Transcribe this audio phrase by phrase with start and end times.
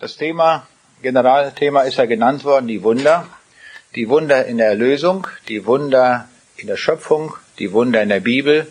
[0.00, 0.64] Das Thema,
[1.02, 3.26] Generalthema ist ja genannt worden, die Wunder.
[3.96, 8.68] Die Wunder in der Erlösung, die Wunder in der Schöpfung, die Wunder in der Bibel.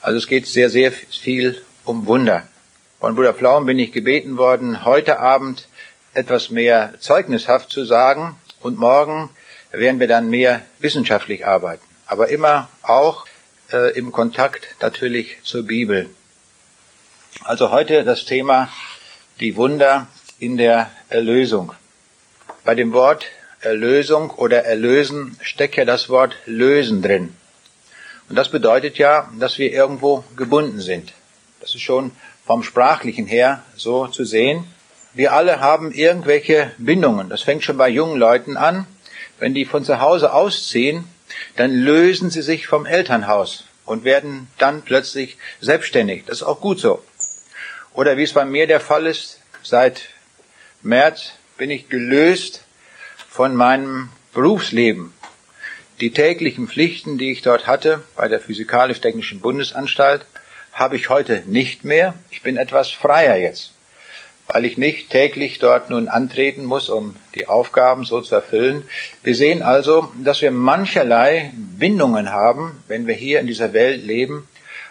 [0.00, 2.48] Also es geht sehr, sehr viel um Wunder.
[3.00, 5.68] Von Bruder Pflaum bin ich gebeten worden, heute Abend
[6.14, 9.28] etwas mehr zeugnishaft zu sagen und morgen
[9.72, 11.84] werden wir dann mehr wissenschaftlich arbeiten.
[12.06, 13.26] Aber immer auch
[13.74, 16.08] äh, im Kontakt natürlich zur Bibel.
[17.44, 18.70] Also heute das Thema
[19.38, 20.06] die Wunder
[20.42, 21.72] in der Erlösung.
[22.64, 23.26] Bei dem Wort
[23.60, 27.32] Erlösung oder Erlösen steckt ja das Wort lösen drin.
[28.28, 31.12] Und das bedeutet ja, dass wir irgendwo gebunden sind.
[31.60, 32.10] Das ist schon
[32.44, 34.64] vom Sprachlichen her so zu sehen.
[35.14, 37.28] Wir alle haben irgendwelche Bindungen.
[37.28, 38.86] Das fängt schon bei jungen Leuten an.
[39.38, 41.04] Wenn die von zu Hause ausziehen,
[41.54, 46.24] dann lösen sie sich vom Elternhaus und werden dann plötzlich selbstständig.
[46.26, 47.00] Das ist auch gut so.
[47.94, 50.08] Oder wie es bei mir der Fall ist, seit
[50.82, 52.64] März bin ich gelöst
[53.28, 55.12] von meinem Berufsleben.
[56.00, 60.26] Die täglichen Pflichten, die ich dort hatte bei der Physikalisch-Technischen Bundesanstalt,
[60.72, 62.14] habe ich heute nicht mehr.
[62.30, 63.74] Ich bin etwas freier jetzt,
[64.48, 68.82] weil ich nicht täglich dort nun antreten muss, um die Aufgaben so zu erfüllen.
[69.22, 74.48] Wir sehen also, dass wir mancherlei Bindungen haben, wenn wir hier in dieser Welt leben.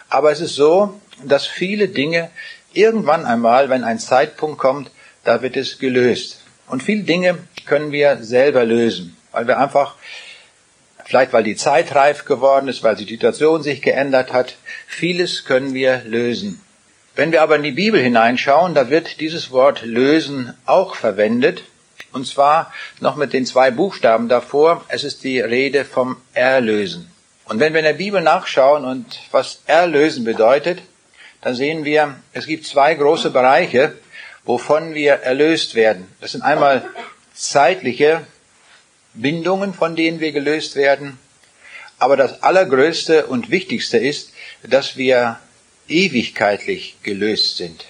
[0.08, 2.30] Aber es ist so, dass viele Dinge
[2.72, 4.90] irgendwann einmal, wenn ein Zeitpunkt kommt,
[5.24, 6.40] da wird es gelöst.
[6.66, 9.96] Und viele Dinge können wir selber lösen, weil wir einfach,
[11.04, 14.56] vielleicht weil die Zeit reif geworden ist, weil die Situation sich geändert hat,
[14.86, 16.60] vieles können wir lösen.
[17.14, 21.64] Wenn wir aber in die Bibel hineinschauen, da wird dieses Wort lösen auch verwendet.
[22.12, 24.84] Und zwar noch mit den zwei Buchstaben davor.
[24.88, 27.10] Es ist die Rede vom Erlösen.
[27.44, 30.80] Und wenn wir in der Bibel nachschauen und was Erlösen bedeutet,
[31.42, 33.94] dann sehen wir, es gibt zwei große Bereiche,
[34.44, 36.08] wovon wir erlöst werden.
[36.20, 36.84] Das sind einmal
[37.34, 38.26] zeitliche
[39.14, 41.18] Bindungen, von denen wir gelöst werden.
[41.98, 44.32] Aber das Allergrößte und Wichtigste ist,
[44.62, 45.38] dass wir
[45.88, 47.84] ewigkeitlich gelöst sind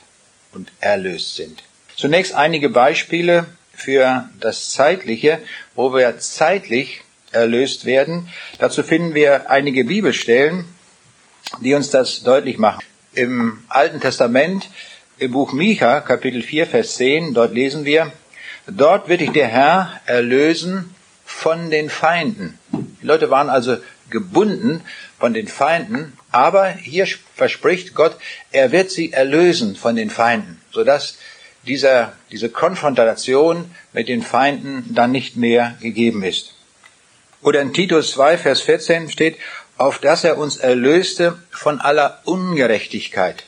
[0.52, 1.62] und erlöst sind.
[1.96, 5.40] Zunächst einige Beispiele für das Zeitliche,
[5.74, 8.28] wo wir zeitlich erlöst werden.
[8.58, 10.66] Dazu finden wir einige Bibelstellen,
[11.60, 12.82] die uns das deutlich machen.
[13.14, 14.68] Im Alten Testament
[15.22, 18.10] im Buch Micha, Kapitel 4, Vers 10, dort lesen wir,
[18.66, 20.92] dort wird dich der Herr erlösen
[21.24, 22.58] von den Feinden.
[22.72, 23.76] Die Leute waren also
[24.10, 24.80] gebunden
[25.20, 27.06] von den Feinden, aber hier
[27.36, 28.16] verspricht Gott,
[28.50, 31.18] er wird sie erlösen von den Feinden, sodass
[31.68, 36.56] dieser, diese Konfrontation mit den Feinden dann nicht mehr gegeben ist.
[37.42, 39.36] Oder in Titus 2, Vers 14 steht,
[39.76, 43.44] auf dass er uns erlöste von aller Ungerechtigkeit.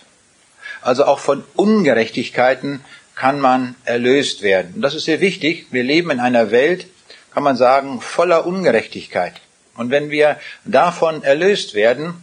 [0.85, 2.85] Also auch von Ungerechtigkeiten
[3.15, 4.75] kann man erlöst werden.
[4.75, 5.69] Und das ist sehr wichtig.
[5.71, 6.87] Wir leben in einer Welt,
[7.33, 9.33] kann man sagen, voller Ungerechtigkeit.
[9.77, 12.23] Und wenn wir davon erlöst werden,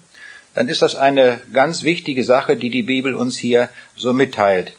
[0.53, 4.73] dann ist das eine ganz wichtige Sache, die die Bibel uns hier so mitteilt.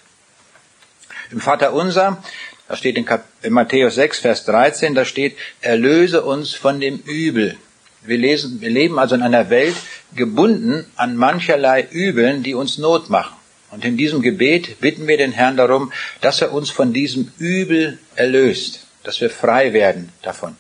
[1.32, 2.22] Im Vater Unser,
[2.68, 3.06] da steht in,
[3.42, 7.56] in Matthäus 6, Vers 13, da steht, erlöse uns von dem Übel.
[8.02, 9.74] Wir, lesen, wir leben also in einer Welt
[10.14, 13.41] gebunden an mancherlei Übeln, die uns Not machen.
[13.72, 17.98] Und in diesem Gebet bitten wir den Herrn darum, dass er uns von diesem Übel
[18.16, 20.56] erlöst, dass wir frei werden davon.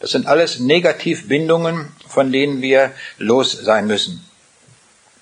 [0.00, 4.24] Das sind alles Negativbindungen, von denen wir los sein müssen.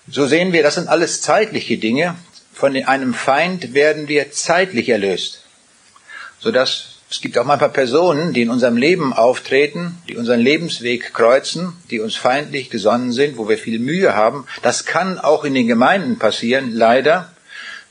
[0.08, 2.16] So sehen wir, das sind alles zeitliche Dinge.
[2.54, 5.44] Von einem Feind werden wir zeitlich erlöst,
[6.38, 11.72] sodass es gibt auch manchmal Personen, die in unserem Leben auftreten, die unseren Lebensweg kreuzen,
[11.90, 14.46] die uns feindlich gesonnen sind, wo wir viel Mühe haben.
[14.62, 17.32] Das kann auch in den Gemeinden passieren, leider,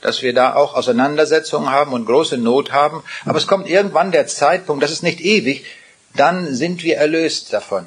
[0.02, 3.02] dass wir da auch Auseinandersetzungen haben und große Not haben.
[3.24, 5.64] Aber es kommt irgendwann der Zeitpunkt, das ist nicht ewig,
[6.14, 7.86] dann sind wir erlöst davon.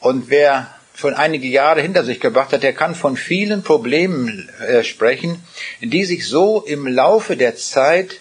[0.00, 4.82] Und wer schon einige Jahre hinter sich gebracht hat, der kann von vielen Problemen äh,
[4.82, 5.42] sprechen,
[5.82, 8.20] die sich so im Laufe der Zeit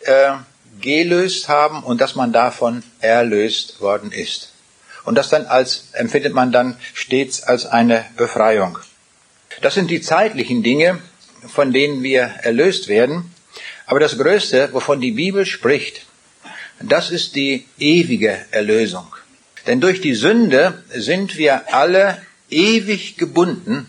[0.00, 0.32] äh,
[0.80, 4.52] gelöst haben und dass man davon erlöst worden ist.
[5.04, 8.78] Und das dann als, empfindet man dann stets als eine Befreiung.
[9.60, 11.00] Das sind die zeitlichen Dinge,
[11.46, 13.30] von denen wir erlöst werden.
[13.86, 16.06] Aber das Größte, wovon die Bibel spricht,
[16.80, 19.06] das ist die ewige Erlösung.
[19.66, 23.88] Denn durch die Sünde sind wir alle ewig gebunden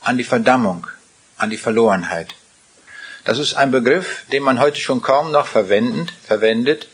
[0.00, 0.86] an die Verdammung,
[1.36, 2.34] an die Verlorenheit.
[3.30, 6.88] Das ist ein Begriff, den man heute schon kaum noch verwendet.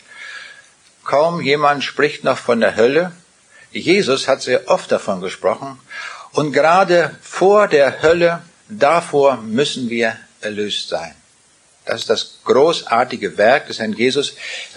[1.03, 3.13] Kaum jemand spricht noch von der Hölle.
[3.73, 5.81] Jesus hat sehr oft davon gesprochen.
[6.33, 11.15] Und gerade vor der Hölle, davor müssen wir erlöst sein.
[11.87, 14.35] Das ist das großartige Werk des Herrn Jesus,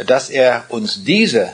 [0.07, 1.51] dass er uns diese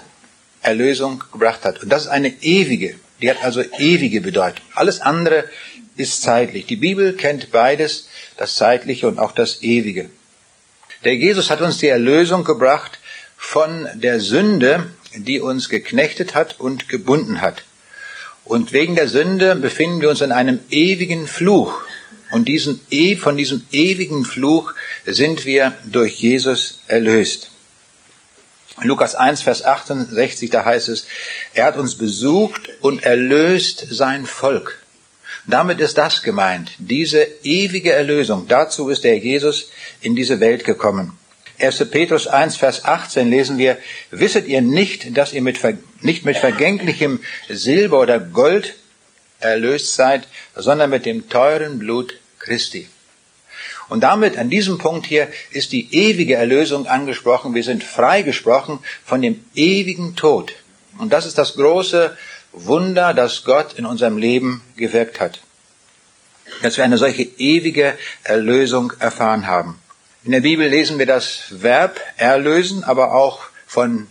[0.61, 1.81] Erlösung gebracht hat.
[1.81, 2.93] Und das ist eine ewige,
[3.23, 4.63] die hat also ewige Bedeutung.
[4.75, 5.45] Alles andere
[5.97, 6.65] ist zeitlich.
[6.65, 8.07] Die Bibel kennt beides,
[8.37, 10.09] das Zeitliche und auch das Ewige.
[11.03, 12.99] Der Jesus hat uns die Erlösung gebracht
[13.37, 17.63] von der Sünde, die uns geknechtet hat und gebunden hat.
[18.43, 21.81] Und wegen der Sünde befinden wir uns in einem ewigen Fluch.
[22.31, 24.73] Und diesen, e, von diesem ewigen Fluch
[25.05, 27.49] sind wir durch Jesus erlöst.
[28.81, 31.07] Lukas 1, Vers 68, da heißt es,
[31.53, 34.84] er hat uns besucht und erlöst sein Volk.
[35.47, 38.47] Damit ist das gemeint, diese ewige Erlösung.
[38.47, 39.69] Dazu ist der Jesus
[40.01, 41.17] in diese Welt gekommen.
[41.59, 41.89] 1.
[41.89, 43.77] Petrus 1, Vers 18 lesen wir,
[44.11, 45.59] wisset ihr nicht, dass ihr mit,
[46.01, 48.75] nicht mit vergänglichem Silber oder Gold
[49.39, 52.89] erlöst seid, sondern mit dem teuren Blut Christi.
[53.87, 57.53] Und damit, an diesem Punkt hier, ist die ewige Erlösung angesprochen.
[57.53, 60.53] Wir sind freigesprochen von dem ewigen Tod.
[60.97, 62.17] Und das ist das große
[62.55, 65.41] Wunder, das Gott in unserem Leben gewirkt hat.
[66.61, 69.79] Dass wir eine solche ewige Erlösung erfahren haben.
[70.23, 74.07] In der Bibel lesen wir das Verb erlösen, aber auch von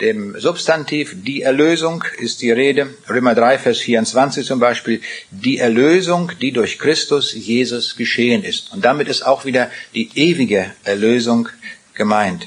[0.00, 2.94] dem Substantiv die Erlösung ist die Rede.
[3.08, 5.00] Römer 3, Vers 24 zum Beispiel.
[5.30, 8.72] Die Erlösung, die durch Christus Jesus geschehen ist.
[8.72, 11.48] Und damit ist auch wieder die ewige Erlösung
[11.94, 12.46] gemeint.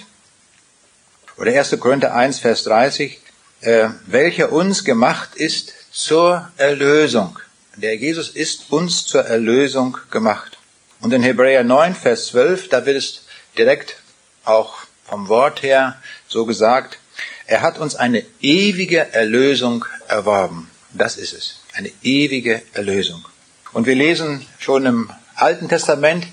[1.37, 1.77] Oder 1.
[1.79, 3.19] Korinther 1, Vers 30.
[3.61, 7.39] Äh, welcher uns gemacht ist zur Erlösung.
[7.75, 10.57] Der Jesus ist uns zur Erlösung gemacht.
[10.99, 13.21] Und in Hebräer 9, Vers 12, da wird es
[13.57, 13.97] direkt
[14.45, 14.75] auch
[15.05, 16.99] vom Wort her so gesagt,
[17.45, 20.69] er hat uns eine ewige Erlösung erworben.
[20.93, 21.61] Das ist es.
[21.73, 23.25] Eine ewige Erlösung.
[23.73, 26.27] Und wir lesen schon im Alten Testament,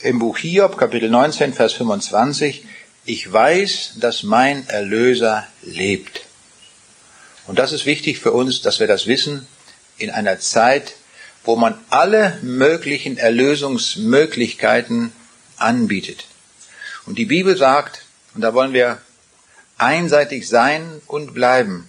[0.00, 2.64] im Buch Hiob, Kapitel 19, Vers 25,
[3.04, 6.22] ich weiß, dass mein Erlöser lebt.
[7.46, 9.46] Und das ist wichtig für uns, dass wir das wissen
[9.98, 10.94] in einer Zeit,
[11.44, 15.12] wo man alle möglichen Erlösungsmöglichkeiten
[15.56, 16.24] anbietet.
[17.06, 18.02] Und die Bibel sagt,
[18.34, 18.98] und da wollen wir
[19.76, 21.88] einseitig sein und bleiben.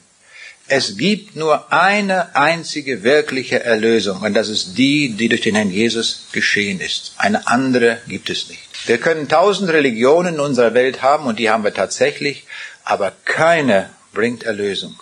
[0.68, 5.69] Es gibt nur eine einzige wirkliche Erlösung und das ist die, die durch den Herrn
[5.69, 7.13] Jesus geschehen ist.
[7.18, 8.62] Eine andere gibt es nicht.
[8.88, 12.46] Wir können tausend Religionen in unserer Welt haben und die haben wir tatsächlich,
[12.84, 14.96] aber keine bringt Erlösung.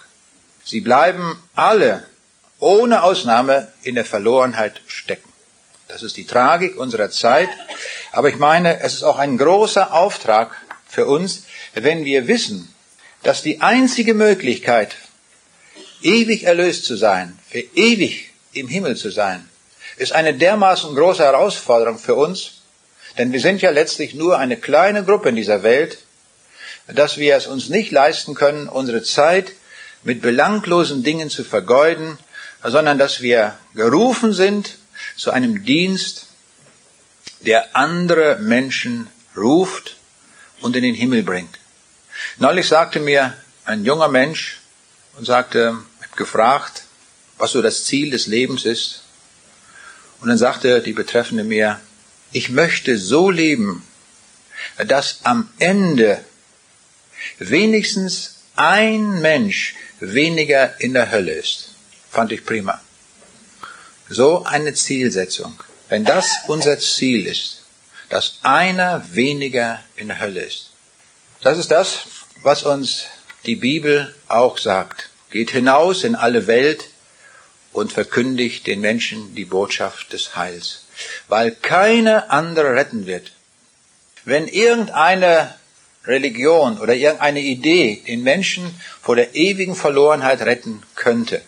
[0.64, 2.04] Sie bleiben alle
[2.60, 5.30] ohne Ausnahme in der Verlorenheit stecken.
[5.90, 7.50] Das ist die Tragik unserer Zeit.
[8.12, 10.56] Aber ich meine, es ist auch ein großer Auftrag
[10.88, 11.44] für uns,
[11.74, 12.74] wenn wir wissen,
[13.24, 14.96] dass die einzige Möglichkeit,
[16.02, 19.50] ewig erlöst zu sein, für ewig im Himmel zu sein,
[19.98, 22.62] ist eine dermaßen große Herausforderung für uns,
[23.18, 26.00] denn wir sind ja letztlich nur eine kleine Gruppe in dieser Welt,
[26.88, 29.54] dass wir es uns nicht leisten können, unsere Zeit
[30.04, 32.18] mit belanglosen Dingen zu vergeuden,
[32.64, 34.78] sondern dass wir gerufen sind
[35.18, 36.28] zu einem Dienst,
[37.42, 39.98] der andere Menschen ruft
[40.62, 41.60] und in den Himmel bringt.
[42.38, 43.34] Neulich sagte mir
[43.66, 44.60] ein junger Mensch
[45.18, 46.84] und sagte, ich habe gefragt,
[47.38, 49.04] was so das Ziel des Lebens ist.
[50.22, 51.80] Und dann sagte die Betreffende mir,
[52.32, 53.84] ich möchte so leben,
[54.88, 56.24] dass am Ende
[57.40, 59.76] wenigstens ein Mensch
[60.12, 61.70] weniger in der Hölle ist.
[62.12, 62.82] Fand ich prima.
[64.10, 65.60] So eine Zielsetzung.
[65.90, 67.62] Wenn das unser Ziel ist,
[68.10, 70.72] dass einer weniger in der Hölle ist.
[71.42, 72.02] Das ist das,
[72.42, 73.06] was uns
[73.46, 75.10] die Bibel auch sagt.
[75.32, 76.86] Geht hinaus in alle Welt
[77.72, 80.86] und verkündigt den Menschen die Botschaft des Heils,
[81.28, 83.32] weil keine andere retten wird.
[84.26, 85.56] Wenn irgendeine
[86.06, 91.42] Religion oder irgendeine Idee den Menschen vor der ewigen Verlorenheit retten könnte,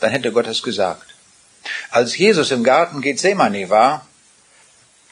[0.00, 1.06] dann hätte Gott es gesagt.
[1.90, 4.06] Als Jesus im Garten Gethsemane war,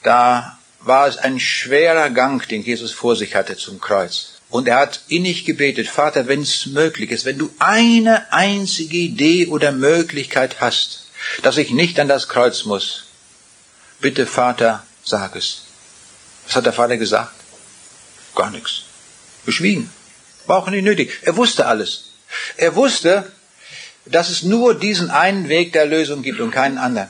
[0.02, 4.40] da war es ein schwerer Gang, den Jesus vor sich hatte zum Kreuz.
[4.48, 9.46] Und er hat innig gebetet, Vater, wenn es möglich ist, wenn du eine einzige Idee
[9.46, 11.06] oder Möglichkeit hast,
[11.42, 13.04] dass ich nicht an das Kreuz muss,
[14.00, 15.62] bitte Vater, sag es.
[16.46, 17.39] Was hat der Vater gesagt?
[18.34, 18.82] Gar nichts.
[19.46, 19.90] Geschwiegen.
[20.46, 21.12] War auch nicht nötig.
[21.22, 22.10] Er wusste alles.
[22.56, 23.30] Er wusste,
[24.06, 27.08] dass es nur diesen einen Weg der Lösung gibt und keinen anderen.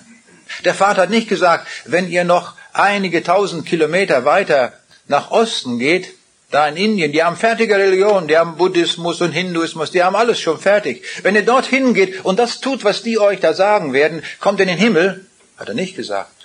[0.65, 4.73] Der Vater hat nicht gesagt, wenn ihr noch einige tausend Kilometer weiter
[5.07, 6.15] nach Osten geht,
[6.51, 10.41] da in Indien, die haben fertige Religionen, die haben Buddhismus und Hinduismus, die haben alles
[10.41, 11.05] schon fertig.
[11.23, 14.67] Wenn ihr dorthin geht und das tut, was die euch da sagen werden, kommt in
[14.67, 16.40] den Himmel, hat er nicht gesagt.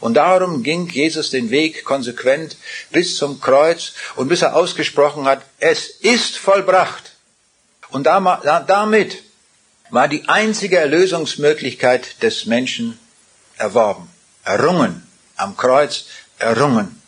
[0.00, 2.56] Und darum ging Jesus den Weg konsequent
[2.90, 7.12] bis zum Kreuz und bis er ausgesprochen hat, es ist vollbracht.
[7.90, 9.22] Und damit
[9.90, 12.98] war die einzige Erlösungsmöglichkeit des Menschen
[13.56, 14.08] erworben,
[14.44, 16.06] errungen, am Kreuz
[16.38, 17.00] errungen.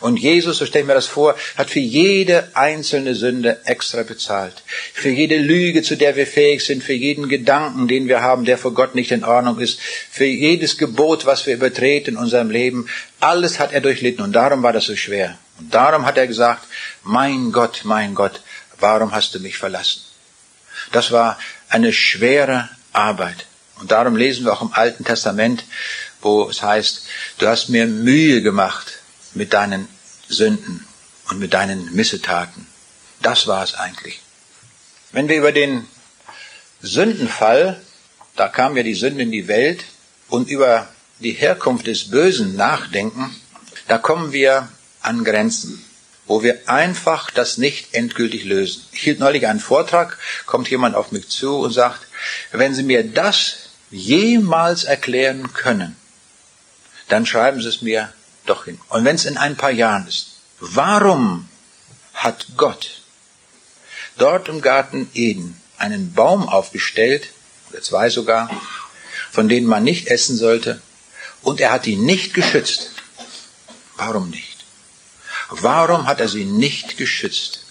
[0.00, 4.62] Und Jesus, so stelle ich mir das vor, hat für jede einzelne Sünde extra bezahlt.
[4.94, 8.56] Für jede Lüge, zu der wir fähig sind, für jeden Gedanken, den wir haben, der
[8.56, 9.78] vor Gott nicht in Ordnung ist,
[10.10, 12.88] für jedes Gebot, was wir übertreten in unserem Leben.
[13.20, 15.38] Alles hat er durchlitten und darum war das so schwer.
[15.58, 16.66] Und darum hat er gesagt,
[17.02, 18.40] mein Gott, mein Gott,
[18.78, 20.00] warum hast du mich verlassen?
[20.92, 21.38] Das war
[21.68, 23.46] eine schwere Arbeit.
[23.80, 25.64] Und darum lesen wir auch im Alten Testament,
[26.22, 27.06] wo es heißt,
[27.38, 28.99] du hast mir Mühe gemacht,
[29.34, 29.88] mit deinen
[30.28, 30.86] Sünden
[31.28, 32.66] und mit deinen Missetaten.
[33.22, 34.20] Das war es eigentlich.
[35.12, 35.86] Wenn wir über den
[36.80, 37.80] Sündenfall,
[38.36, 39.84] da kam ja die Sünde in die Welt,
[40.30, 43.34] und über die Herkunft des Bösen nachdenken,
[43.88, 44.68] da kommen wir
[45.02, 45.84] an Grenzen,
[46.26, 48.84] wo wir einfach das nicht endgültig lösen.
[48.92, 52.06] Ich hielt neulich einen Vortrag, kommt jemand auf mich zu und sagt,
[52.52, 55.96] wenn Sie mir das jemals erklären können,
[57.08, 58.12] dann schreiben Sie es mir
[58.50, 58.78] doch hin.
[58.88, 61.48] Und wenn es in ein paar Jahren ist, warum
[62.14, 63.02] hat Gott
[64.18, 67.30] dort im Garten Eden einen Baum aufgestellt,
[67.70, 68.50] oder zwei sogar,
[69.30, 70.82] von denen man nicht essen sollte,
[71.42, 72.90] und er hat ihn nicht geschützt?
[73.96, 74.64] Warum nicht?
[75.50, 77.64] Warum hat er sie nicht geschützt?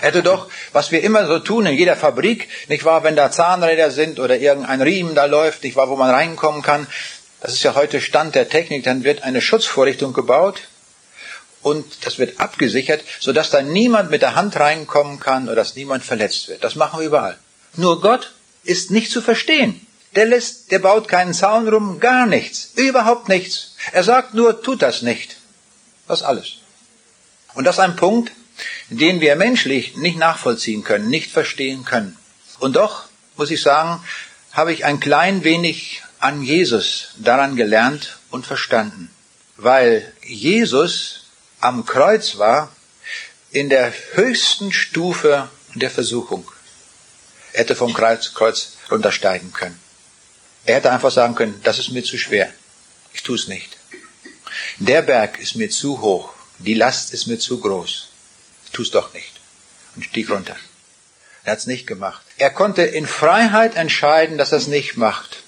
[0.00, 3.30] Er hätte doch, was wir immer so tun in jeder Fabrik, nicht wahr, wenn da
[3.30, 6.86] Zahnräder sind oder irgendein Riemen da läuft, nicht wahr, wo man reinkommen kann,
[7.40, 10.62] das ist ja heute Stand der Technik, dann wird eine Schutzvorrichtung gebaut
[11.62, 16.04] und das wird abgesichert, sodass da niemand mit der Hand reinkommen kann oder dass niemand
[16.04, 16.64] verletzt wird.
[16.64, 17.38] Das machen wir überall.
[17.74, 18.32] Nur Gott
[18.64, 19.86] ist nicht zu verstehen.
[20.14, 23.74] Der lässt, der baut keinen Zaun rum, gar nichts, überhaupt nichts.
[23.92, 25.36] Er sagt nur, tut das nicht.
[26.08, 26.58] Das alles.
[27.54, 28.32] Und das ist ein Punkt,
[28.88, 32.16] den wir menschlich nicht nachvollziehen können, nicht verstehen können.
[32.60, 33.04] Und doch,
[33.36, 34.02] muss ich sagen,
[34.52, 39.10] habe ich ein klein wenig an Jesus daran gelernt und verstanden,
[39.56, 41.26] weil Jesus
[41.60, 42.72] am Kreuz war
[43.52, 46.50] in der höchsten Stufe der Versuchung.
[47.52, 49.78] Er hätte vom Kreuz, Kreuz runtersteigen können.
[50.64, 52.52] Er hätte einfach sagen können, das ist mir zu schwer.
[53.14, 53.76] Ich tue es nicht.
[54.78, 56.34] Der Berg ist mir zu hoch.
[56.58, 58.08] Die Last ist mir zu groß.
[58.64, 59.34] Ich tue es doch nicht.
[59.94, 60.56] Und stieg runter.
[61.44, 62.22] Er hat es nicht gemacht.
[62.36, 65.45] Er konnte in Freiheit entscheiden, dass er es nicht macht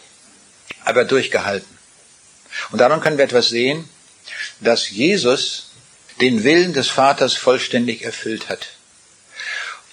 [0.88, 1.68] aber durchgehalten.
[2.70, 3.88] Und daran können wir etwas sehen,
[4.60, 5.70] dass Jesus
[6.20, 8.68] den Willen des Vaters vollständig erfüllt hat.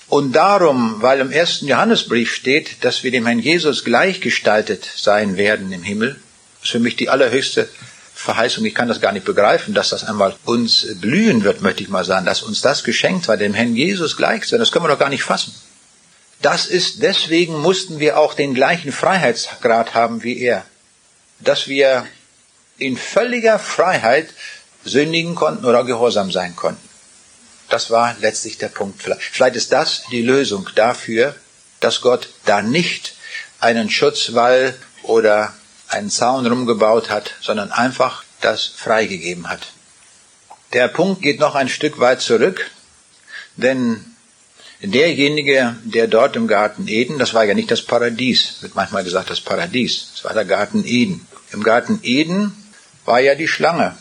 [0.08, 5.72] Und darum, weil im ersten Johannesbrief steht, dass wir dem Herrn Jesus gleichgestaltet sein werden
[5.72, 6.20] im Himmel,
[6.64, 7.68] ist für mich die allerhöchste
[8.14, 8.64] Verheißung.
[8.66, 12.06] Ich kann das gar nicht begreifen, dass das einmal uns blühen wird, möchte ich mal
[12.06, 14.60] sagen, dass uns das geschenkt war, dem Herrn Jesus gleich zu sein.
[14.60, 15.54] Das können wir doch gar nicht fassen.
[16.42, 20.66] Das ist, deswegen mussten wir auch den gleichen Freiheitsgrad haben wie er
[21.39, 22.08] dass wir
[22.77, 24.30] in völliger Freiheit
[24.84, 26.88] sündigen konnten oder gehorsam sein konnten.
[27.70, 29.01] Das war letztlich der Punkt.
[29.01, 31.36] Vielleicht ist das die Lösung dafür,
[31.80, 33.15] dass Gott da nicht
[33.60, 35.54] einen Schutzwall oder
[35.88, 39.62] einen Zaun rumgebaut hat, sondern einfach das freigegeben hat.
[40.74, 42.70] Der Punkt geht noch ein Stück weit zurück,
[43.56, 44.14] denn
[44.88, 49.30] derjenige, der dort im Garten Eden, das war ja nicht das Paradies, wird manchmal gesagt
[49.30, 51.25] das Paradies, das war der Garten Eden.
[51.51, 52.51] Im Garten Eden
[53.06, 53.96] war ja die Schlange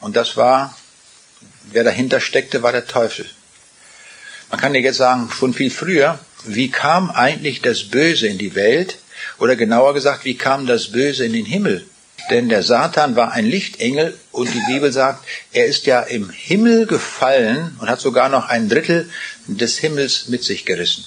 [0.00, 0.76] und das war,
[1.70, 3.26] wer dahinter steckte, war der Teufel.
[4.50, 8.54] Man kann ja jetzt sagen, schon viel früher, wie kam eigentlich das Böse in die
[8.54, 8.98] Welt?
[9.38, 11.86] Oder genauer gesagt, wie kam das Böse in den Himmel?
[12.30, 16.86] Denn der Satan war ein Lichtengel und die Bibel sagt, er ist ja im Himmel
[16.86, 19.08] gefallen und hat sogar noch ein Drittel
[19.46, 21.04] des Himmels mit sich gerissen.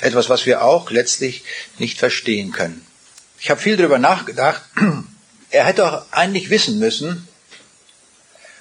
[0.00, 1.44] Etwas, was wir auch letztlich
[1.78, 2.84] nicht verstehen können.
[3.38, 4.62] Ich habe viel darüber nachgedacht.
[5.50, 7.28] Er hätte auch eigentlich wissen müssen,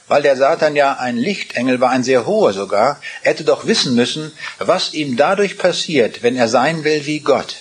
[0.08, 3.96] weil der Satan ja ein Lichtengel war, ein sehr hoher sogar, er hätte doch wissen
[3.96, 7.56] müssen, was ihm dadurch passiert, wenn er sein will wie Gott.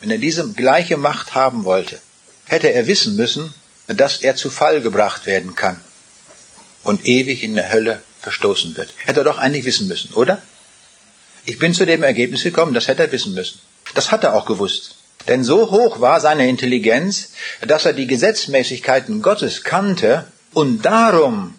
[0.00, 2.00] Wenn er diese gleiche Macht haben wollte,
[2.52, 3.54] hätte er wissen müssen,
[3.86, 5.80] dass er zu Fall gebracht werden kann
[6.82, 8.90] und ewig in der Hölle verstoßen wird.
[9.06, 10.42] Hätte er doch eigentlich wissen müssen, oder?
[11.46, 13.58] Ich bin zu dem Ergebnis gekommen, das hätte er wissen müssen.
[13.94, 14.96] Das hat er auch gewusst.
[15.28, 17.30] Denn so hoch war seine Intelligenz,
[17.66, 21.54] dass er die Gesetzmäßigkeiten Gottes kannte und darum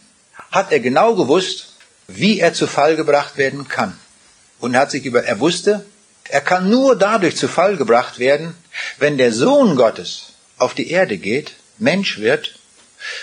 [0.51, 1.73] hat er genau gewusst,
[2.07, 3.97] wie er zu Fall gebracht werden kann.
[4.59, 5.85] Und hat sich über, er wusste,
[6.29, 8.55] er kann nur dadurch zu Fall gebracht werden,
[8.99, 10.32] wenn der Sohn Gottes
[10.63, 12.59] auf die Erde geht, Mensch wird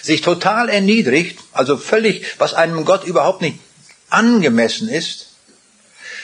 [0.02, 3.58] sich total erniedrigt, also völlig, was einem Gott überhaupt nicht
[4.10, 5.28] angemessen ist,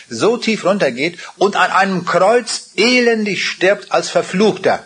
[0.08, 4.84] so tief runtergeht und an einem Kreuz elendig stirbt als Verfluchter.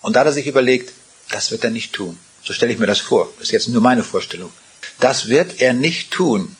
[0.00, 0.92] Und da hat er sich überlegt,
[1.30, 2.18] das wird er nicht tun.
[2.42, 3.32] So stelle ich mir das vor.
[3.38, 4.52] Das ist jetzt nur meine Vorstellung.
[4.98, 6.56] Das wird er nicht tun.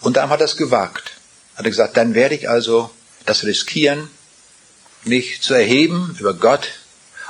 [0.00, 1.12] Und dann hat er es gewagt.
[1.56, 2.90] Hat er gesagt, dann werde ich also
[3.24, 4.08] das riskieren,
[5.04, 6.68] mich zu erheben über Gott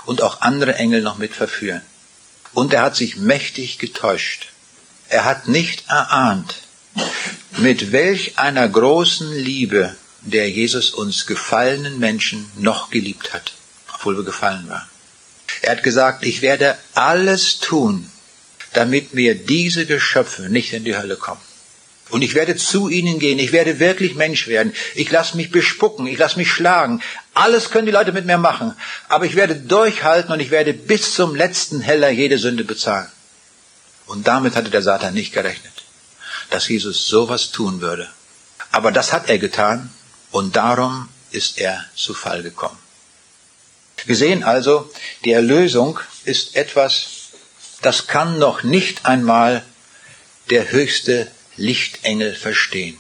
[0.07, 1.83] und auch andere Engel noch mit verführen.
[2.53, 4.49] Und er hat sich mächtig getäuscht.
[5.09, 6.55] Er hat nicht erahnt,
[7.59, 13.53] mit welch einer großen Liebe der Jesus uns gefallenen Menschen noch geliebt hat,
[13.93, 14.89] obwohl wir gefallen waren.
[15.63, 18.11] Er hat gesagt, ich werde alles tun,
[18.73, 21.41] damit mir diese Geschöpfe nicht in die Hölle kommen.
[22.11, 24.75] Und ich werde zu ihnen gehen, ich werde wirklich Mensch werden.
[24.95, 27.01] Ich lasse mich bespucken, ich lasse mich schlagen.
[27.33, 28.77] Alles können die Leute mit mir machen.
[29.09, 33.09] Aber ich werde durchhalten und ich werde bis zum letzten Heller jede Sünde bezahlen.
[34.07, 35.73] Und damit hatte der Satan nicht gerechnet,
[36.51, 38.09] dass Jesus sowas tun würde.
[38.71, 39.91] Aber das hat er getan
[40.31, 42.79] und darum ist er zu Fall gekommen.
[44.05, 44.91] Wir sehen also,
[45.25, 47.07] die Erlösung ist etwas,
[47.81, 49.65] das kann noch nicht einmal
[50.51, 52.99] der höchste Lichtengel verstehen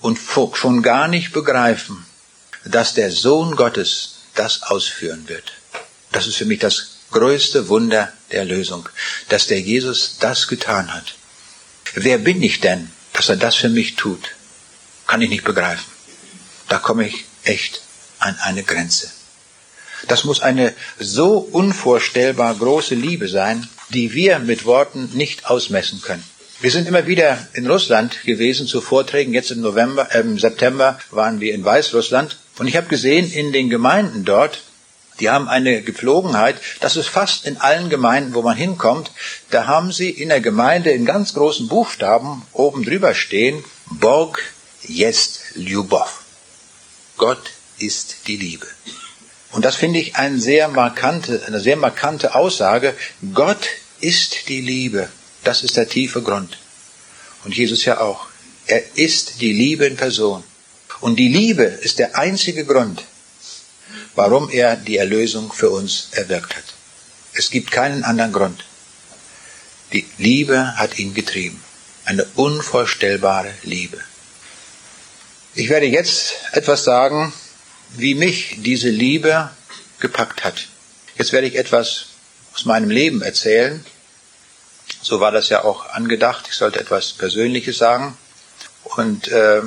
[0.00, 0.18] und
[0.54, 2.04] schon gar nicht begreifen,
[2.64, 5.52] dass der Sohn Gottes das ausführen wird.
[6.12, 8.88] Das ist für mich das größte Wunder der Erlösung,
[9.28, 11.14] dass der Jesus das getan hat.
[11.94, 14.30] Wer bin ich denn, dass er das für mich tut?
[15.06, 15.90] Kann ich nicht begreifen.
[16.68, 17.82] Da komme ich echt
[18.18, 19.10] an eine Grenze.
[20.08, 26.24] Das muss eine so unvorstellbar große Liebe sein, die wir mit Worten nicht ausmessen können.
[26.60, 29.34] Wir sind immer wieder in Russland gewesen zu Vorträgen.
[29.34, 32.38] Jetzt im November, äh, im September waren wir in Weißrussland.
[32.58, 34.62] Und ich habe gesehen, in den Gemeinden dort,
[35.20, 39.10] die haben eine Gepflogenheit, das ist fast in allen Gemeinden, wo man hinkommt,
[39.50, 44.42] da haben sie in der Gemeinde in ganz großen Buchstaben oben drüber stehen, Borg
[44.82, 46.22] jest Ljubov.
[47.16, 48.66] Gott ist die Liebe.
[49.52, 52.94] Und das finde ich eine sehr markante, eine sehr markante Aussage.
[53.34, 53.68] Gott
[54.00, 55.08] ist die Liebe.
[55.44, 56.58] Das ist der tiefe Grund.
[57.44, 58.26] Und Jesus ja auch.
[58.66, 60.42] Er ist die Liebe in Person.
[61.00, 63.04] Und die Liebe ist der einzige Grund,
[64.14, 66.64] warum er die Erlösung für uns erwirkt hat.
[67.34, 68.64] Es gibt keinen anderen Grund.
[69.92, 71.62] Die Liebe hat ihn getrieben.
[72.06, 73.98] Eine unvorstellbare Liebe.
[75.54, 77.32] Ich werde jetzt etwas sagen,
[77.96, 79.50] wie mich diese Liebe
[80.00, 80.68] gepackt hat.
[81.16, 82.06] Jetzt werde ich etwas
[82.54, 83.84] aus meinem Leben erzählen,
[85.04, 86.46] so war das ja auch angedacht.
[86.48, 88.16] Ich sollte etwas Persönliches sagen.
[88.96, 89.60] Und äh,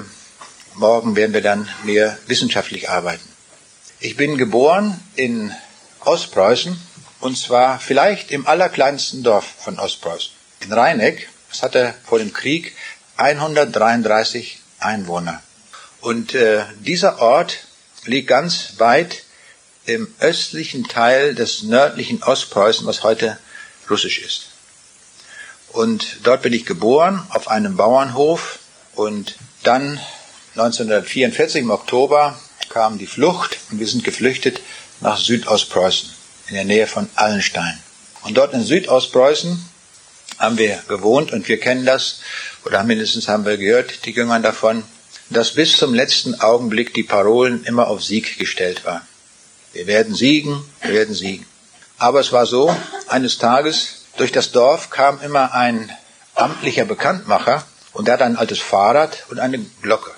[0.74, 3.28] morgen werden wir dann mehr wissenschaftlich arbeiten.
[4.00, 5.54] Ich bin geboren in
[6.02, 6.80] Ostpreußen
[7.20, 10.32] und zwar vielleicht im allerkleinsten Dorf von Ostpreußen.
[10.62, 11.30] In Rheineck.
[11.50, 12.76] Das hatte vor dem Krieg
[13.18, 15.42] 133 Einwohner.
[16.02, 17.60] Und äh, dieser Ort
[18.06, 19.24] liegt ganz weit
[19.86, 23.38] im östlichen Teil des nördlichen Ostpreußen, was heute
[23.90, 24.47] russisch ist.
[25.72, 28.60] Und dort bin ich geboren, auf einem Bauernhof.
[28.96, 30.00] Und dann
[30.56, 34.62] 1944 im Oktober kam die Flucht und wir sind geflüchtet
[35.02, 36.10] nach Südostpreußen,
[36.48, 37.78] in der Nähe von Allenstein.
[38.24, 39.64] Und dort in Südostpreußen
[40.40, 42.22] haben wir gewohnt und wir kennen das,
[42.66, 44.84] oder mindestens haben wir gehört, die Jüngern davon,
[45.30, 49.02] dass bis zum letzten Augenblick die Parolen immer auf Sieg gestellt waren.
[49.74, 51.46] Wir werden siegen, wir werden siegen.
[51.98, 52.76] Aber es war so,
[53.08, 55.92] eines Tages durch das Dorf kam immer ein
[56.36, 60.12] amtlicher Bekanntmacher und der hat ein altes Fahrrad und eine Glocke.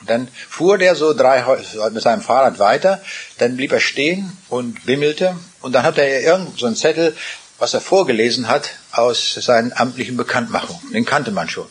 [0.00, 1.44] Und dann fuhr der so drei
[1.92, 3.02] mit seinem Fahrrad weiter,
[3.38, 7.16] dann blieb er stehen und bimmelte und dann hat er irgend so einen Zettel,
[7.58, 10.92] was er vorgelesen hat aus seinen amtlichen Bekanntmachungen.
[10.92, 11.66] Den kannte man schon.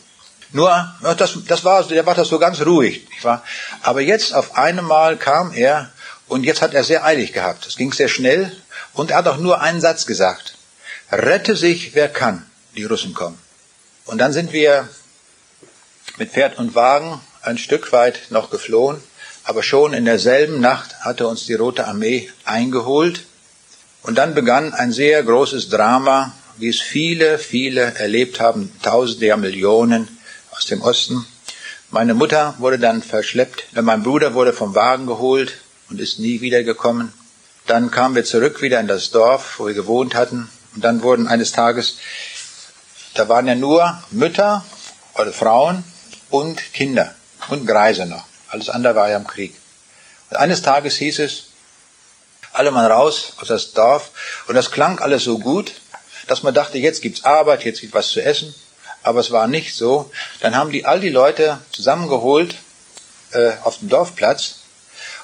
[0.52, 3.42] Nur, das, das war, der war das so ganz ruhig, nicht wahr?
[3.82, 5.90] Aber jetzt auf einmal kam er
[6.26, 7.66] und jetzt hat er sehr eilig gehabt.
[7.66, 8.50] Es ging sehr schnell
[8.94, 10.57] und er hat auch nur einen Satz gesagt.
[11.10, 12.44] Rette sich, wer kann.
[12.76, 13.38] Die Russen kommen.
[14.04, 14.88] Und dann sind wir
[16.18, 19.02] mit Pferd und Wagen ein Stück weit noch geflohen,
[19.44, 23.24] aber schon in derselben Nacht hatte uns die Rote Armee eingeholt.
[24.02, 29.36] Und dann begann ein sehr großes Drama, wie es viele, viele erlebt haben, Tausende, ja
[29.36, 30.08] Millionen
[30.50, 31.24] aus dem Osten.
[31.90, 37.12] Meine Mutter wurde dann verschleppt, mein Bruder wurde vom Wagen geholt und ist nie wiedergekommen.
[37.66, 40.50] Dann kamen wir zurück wieder in das Dorf, wo wir gewohnt hatten.
[40.78, 41.96] Und dann wurden eines Tages,
[43.14, 44.64] da waren ja nur Mütter
[45.14, 45.82] oder Frauen
[46.30, 47.12] und Kinder
[47.48, 48.22] und Greise noch.
[48.50, 49.56] Alles andere war ja im Krieg.
[50.30, 51.46] Und eines Tages hieß es,
[52.52, 54.12] alle mal raus aus das Dorf.
[54.46, 55.72] Und das klang alles so gut.
[56.28, 58.54] dass man dachte, jetzt gibt's Arbeit, jetzt gibt was zu essen.
[59.02, 60.12] Aber es war nicht so.
[60.38, 62.54] Dann haben die all die Leute zusammengeholt
[63.32, 64.60] äh, auf dem Dorfplatz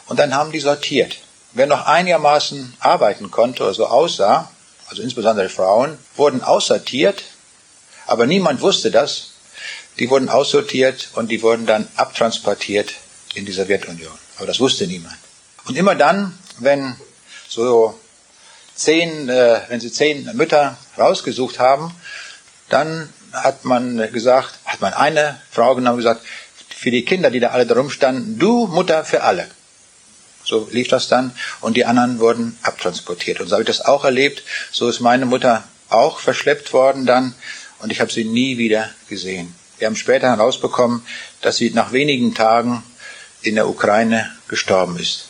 [0.06, 1.18] und dann haben die sortiert.
[1.52, 4.50] Wer noch einigermaßen arbeiten konnte oder so aussah,
[4.88, 7.22] also insbesondere Frauen, wurden aussortiert,
[8.06, 9.30] aber niemand wusste das.
[9.98, 12.94] Die wurden aussortiert und die wurden dann abtransportiert
[13.34, 14.12] in die Sowjetunion.
[14.36, 15.16] Aber das wusste niemand.
[15.66, 16.96] Und immer dann, wenn
[17.48, 17.98] so
[18.74, 21.94] zehn, äh, wenn sie zehn Mütter rausgesucht haben,
[22.68, 26.22] dann hat man gesagt, hat man eine Frau genommen und gesagt,
[26.68, 29.48] für die Kinder, die da alle drum standen, du Mutter für alle.
[30.44, 33.40] So lief das dann und die anderen wurden abtransportiert.
[33.40, 34.42] Und so habe ich das auch erlebt.
[34.70, 37.34] So ist meine Mutter auch verschleppt worden dann
[37.80, 39.54] und ich habe sie nie wieder gesehen.
[39.78, 41.04] Wir haben später herausbekommen,
[41.40, 42.82] dass sie nach wenigen Tagen
[43.42, 45.26] in der Ukraine gestorben ist.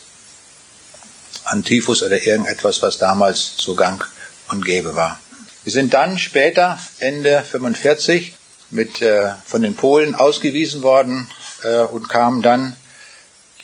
[1.45, 4.05] An Typhus oder irgendetwas, was damals so gang
[4.49, 5.19] und gäbe war.
[5.63, 8.35] Wir sind dann später, Ende 45,
[8.69, 11.27] mit, äh, von den Polen ausgewiesen worden
[11.63, 12.75] äh, und kamen dann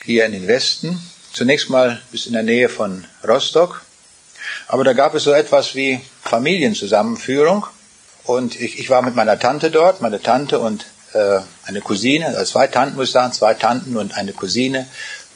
[0.03, 1.01] hier in den Westen.
[1.33, 3.81] Zunächst mal bis in der Nähe von Rostock.
[4.67, 7.65] Aber da gab es so etwas wie Familienzusammenführung.
[8.23, 12.43] Und ich, ich war mit meiner Tante dort, meine Tante und äh, eine Cousine, also
[12.43, 14.87] zwei Tanten muss ich sagen, zwei Tanten und eine Cousine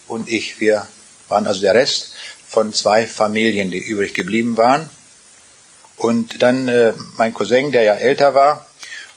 [0.07, 0.87] und ich, wir
[1.27, 2.13] waren also der Rest
[2.47, 4.89] von zwei Familien, die übrig geblieben waren.
[5.97, 8.65] Und dann äh, mein Cousin, der ja älter war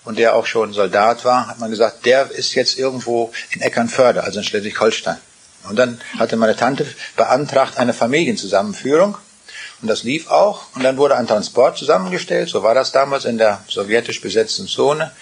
[0.05, 4.25] und der auch schon Soldat war, hat man gesagt, der ist jetzt irgendwo in Eckernförde,
[4.25, 5.19] also in Schleswig-Holstein.
[5.65, 9.17] Und dann hatte meine Tante beantragt eine Familienzusammenführung
[9.81, 10.67] und das lief auch.
[10.75, 12.49] Und dann wurde ein Transport zusammengestellt.
[12.49, 15.13] So war das damals in der sowjetisch besetzten Zone.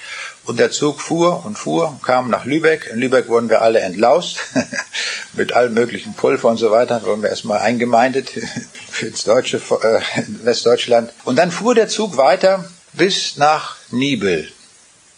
[0.44, 2.88] Und der Zug fuhr und fuhr, kam nach Lübeck.
[2.90, 4.38] In Lübeck wurden wir alle entlaust.
[5.34, 7.02] Mit allem möglichen Pulver und so weiter.
[7.04, 8.30] Wurden wir erstmal eingemeindet
[9.00, 10.00] ins deutsche, äh,
[10.44, 11.12] Westdeutschland.
[11.24, 14.50] Und dann fuhr der Zug weiter bis nach Nibel.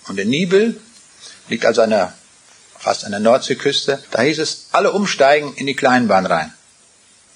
[0.09, 0.81] Und in Nibel
[1.49, 2.13] liegt also der,
[2.89, 3.99] fast an der Nordseeküste.
[4.11, 6.55] Da hieß es, alle umsteigen in die Kleinbahn rein.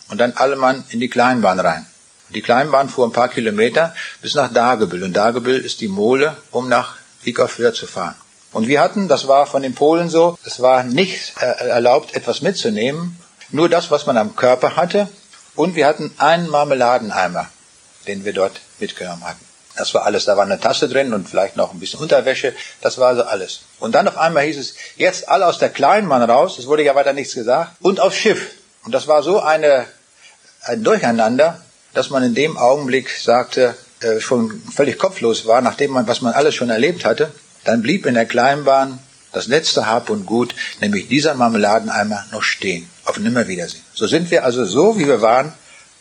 [0.09, 1.85] Und dann alle Mann in die Kleinbahn rein.
[2.31, 5.03] Die Kleinbahn fuhr ein paar Kilometer bis nach Dagebüll.
[5.03, 8.15] Und Dagebüll ist die Mole, um nach Wiekerfürth zu fahren.
[8.53, 12.41] Und wir hatten, das war von den Polen so, es war nicht äh, erlaubt, etwas
[12.41, 13.19] mitzunehmen,
[13.51, 15.07] nur das, was man am Körper hatte.
[15.55, 17.47] Und wir hatten einen Marmeladeneimer,
[18.07, 19.52] den wir dort mitgenommen hatten.
[19.77, 20.25] Das war alles.
[20.27, 22.55] Da war eine Tasse drin und vielleicht noch ein bisschen Unterwäsche.
[22.81, 23.61] Das war so alles.
[23.79, 26.59] Und dann auf einmal hieß es, jetzt alle aus der Kleinbahn raus.
[26.59, 27.73] Es wurde ja weiter nichts gesagt.
[27.81, 28.53] Und aufs Schiff.
[28.85, 29.87] Und das war so eine,
[30.63, 31.63] ein Durcheinander,
[31.95, 36.33] dass man in dem Augenblick sagte, äh, schon völlig kopflos war, nachdem man, was man
[36.33, 37.33] alles schon erlebt hatte,
[37.65, 38.99] dann blieb in der Kleinbahn
[39.33, 42.89] das letzte Hab und Gut, nämlich dieser Marmeladeneimer, noch stehen.
[43.05, 43.83] Auf Nimmerwiedersehen.
[43.95, 45.53] So sind wir also so, wie wir waren,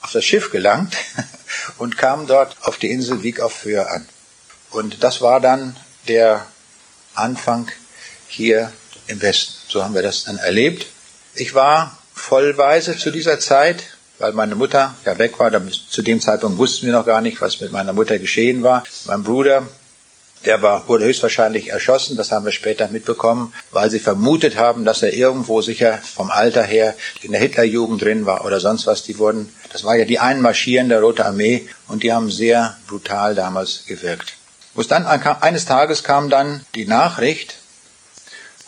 [0.02, 0.96] auf das Schiff gelangt
[1.78, 4.08] und kamen dort auf die Insel Wieg auf Föhr an.
[4.72, 5.76] Und das war dann
[6.08, 6.46] der
[7.14, 7.70] Anfang
[8.28, 8.72] hier
[9.08, 9.54] im Westen.
[9.68, 10.88] So haben wir das dann erlebt.
[11.36, 13.84] Ich war vollweise zu dieser Zeit
[14.22, 15.52] weil meine Mutter ja weg war.
[15.90, 18.84] Zu dem Zeitpunkt wussten wir noch gar nicht, was mit meiner Mutter geschehen war.
[19.06, 19.68] Mein Bruder,
[20.46, 25.04] der war, wurde höchstwahrscheinlich erschossen, das haben wir später mitbekommen, weil sie vermutet haben, dass
[25.04, 29.04] er irgendwo sicher vom Alter her in der Hitlerjugend drin war oder sonst was.
[29.04, 33.86] Die wurden, das war ja die einmarschierende Rote Armee und die haben sehr brutal damals
[33.86, 34.34] gewirkt.
[34.74, 37.58] Wo dann eines Tages kam dann die Nachricht,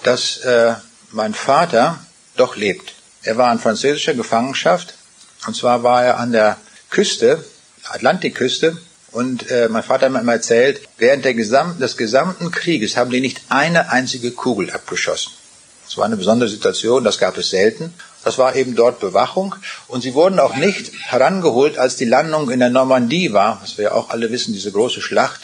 [0.03, 0.73] dass äh,
[1.11, 1.99] mein Vater
[2.35, 2.93] doch lebt.
[3.23, 4.95] Er war in französischer Gefangenschaft
[5.47, 6.57] und zwar war er an der
[6.89, 7.43] Küste,
[7.85, 8.77] Atlantikküste,
[9.13, 13.11] und äh, mein Vater hat mir immer erzählt, während der gesamten, des gesamten Krieges haben
[13.11, 15.31] die nicht eine einzige Kugel abgeschossen.
[15.85, 17.93] Das war eine besondere Situation, das gab es selten.
[18.23, 19.53] Das war eben dort Bewachung.
[19.87, 23.85] Und sie wurden auch nicht herangeholt, als die Landung in der Normandie war, was wir
[23.85, 25.41] ja auch alle wissen, diese große Schlacht.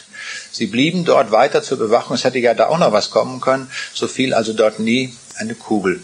[0.50, 2.16] Sie blieben dort weiter zur Bewachung.
[2.16, 3.70] Es hätte ja da auch noch was kommen können.
[3.94, 6.00] So fiel also dort nie eine Kugel.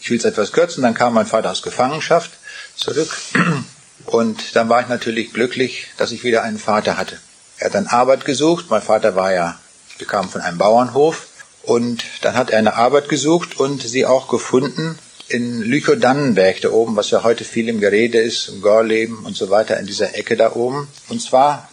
[0.00, 2.30] Ich will es etwas kürzen, dann kam mein Vater aus Gefangenschaft
[2.76, 3.10] zurück
[4.14, 7.18] und dann war ich natürlich glücklich, dass ich wieder einen Vater hatte.
[7.58, 9.58] Er hat dann Arbeit gesucht, mein Vater war ja,
[9.98, 11.26] bekam von einem Bauernhof
[11.62, 14.96] und dann hat er eine Arbeit gesucht und sie auch gefunden
[15.26, 19.50] in Lüchow-Dannenberg da oben, was ja heute viel im Gerede ist, im Gorleben und so
[19.50, 20.86] weiter, in dieser Ecke da oben.
[21.08, 21.68] Und zwar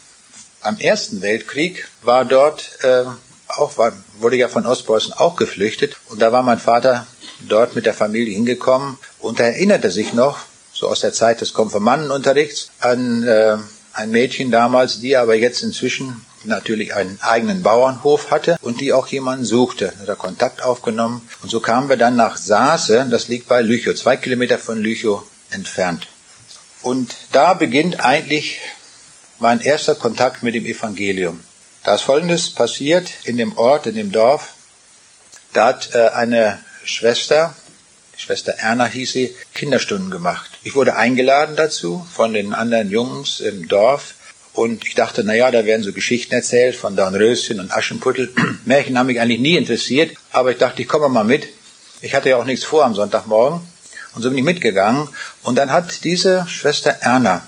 [0.62, 3.04] am Ersten Weltkrieg war dort äh,
[3.50, 7.06] auch, war, wurde ja von Ostpreußen auch geflüchtet und da war mein Vater
[7.48, 10.40] dort mit der Familie hingekommen und er erinnerte sich noch,
[10.82, 13.58] so aus der Zeit des Konfirmandenunterrichts, an äh,
[13.94, 19.06] ein Mädchen damals, die aber jetzt inzwischen natürlich einen eigenen Bauernhof hatte und die auch
[19.08, 19.94] jemanden suchte.
[20.08, 21.22] Da Kontakt aufgenommen.
[21.44, 25.22] Und so kamen wir dann nach Saase, das liegt bei Lüchow, zwei Kilometer von Lüchow
[25.52, 26.08] entfernt.
[26.82, 28.60] Und da beginnt eigentlich
[29.38, 31.42] mein erster Kontakt mit dem Evangelium.
[31.84, 34.56] Da ist Folgendes passiert in dem Ort, in dem Dorf.
[35.54, 37.54] Da hat äh, eine Schwester,
[38.16, 40.51] die Schwester Erna hieß sie, Kinderstunden gemacht.
[40.64, 44.14] Ich wurde eingeladen dazu von den anderen Jungs im Dorf.
[44.54, 48.32] Und ich dachte, na ja, da werden so Geschichten erzählt von Dornröschen und Aschenputtel.
[48.66, 51.48] Märchen haben mich eigentlich nie interessiert, aber ich dachte, ich komme mal mit.
[52.02, 53.62] Ich hatte ja auch nichts vor am Sonntagmorgen.
[54.14, 55.10] Und so bin ich mitgegangen.
[55.42, 57.48] Und dann hat diese Schwester Erna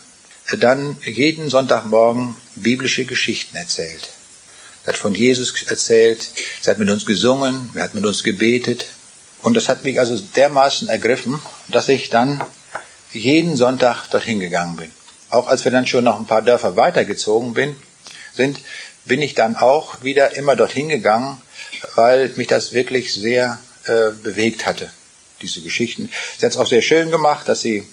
[0.59, 4.09] dann jeden Sonntagmorgen biblische Geschichten erzählt.
[4.83, 6.27] Sie hat von Jesus erzählt,
[6.61, 8.87] sie hat mit uns gesungen, sie hat mit uns gebetet.
[9.41, 12.41] Und das hat mich also dermaßen ergriffen, dass ich dann
[13.13, 14.91] jeden Sonntag dorthin gegangen bin.
[15.29, 17.75] Auch als wir dann schon noch ein paar Dörfer weitergezogen bin,
[18.33, 18.59] sind,
[19.05, 21.41] bin ich dann auch wieder immer dorthin gegangen,
[21.95, 24.89] weil mich das wirklich sehr äh, bewegt hatte,
[25.41, 26.09] diese Geschichten.
[26.37, 27.87] Sie hat es auch sehr schön gemacht, dass sie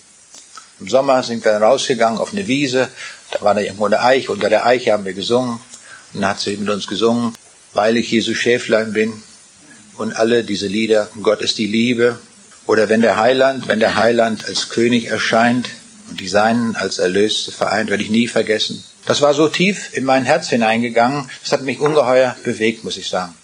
[0.80, 2.88] im Sommer sind wir dann rausgegangen auf eine Wiese,
[3.30, 5.60] da war da irgendwo eine Eiche, unter der Eiche haben wir gesungen.
[6.12, 7.34] Und dann hat sie mit uns gesungen,
[7.72, 9.22] weil ich Jesu Schäflein bin.
[9.96, 12.18] Und alle diese Lieder, Gott ist die Liebe.
[12.70, 15.68] Oder wenn der Heiland, wenn der Heiland als König erscheint
[16.08, 18.84] und die Seinen als Erlöste vereint, werde ich nie vergessen.
[19.06, 23.08] Das war so tief in mein Herz hineingegangen, das hat mich ungeheuer bewegt, muss ich
[23.08, 23.34] sagen.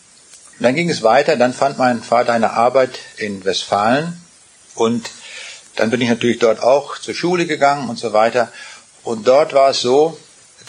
[0.57, 4.17] Und dann ging es weiter, dann fand mein Vater eine Arbeit in Westfalen
[4.77, 5.11] und
[5.75, 8.53] dann bin ich natürlich dort auch zur Schule gegangen und so weiter.
[9.03, 10.17] Und dort war es so,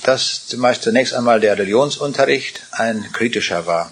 [0.01, 3.91] dass zunächst einmal der Religionsunterricht ein kritischer war.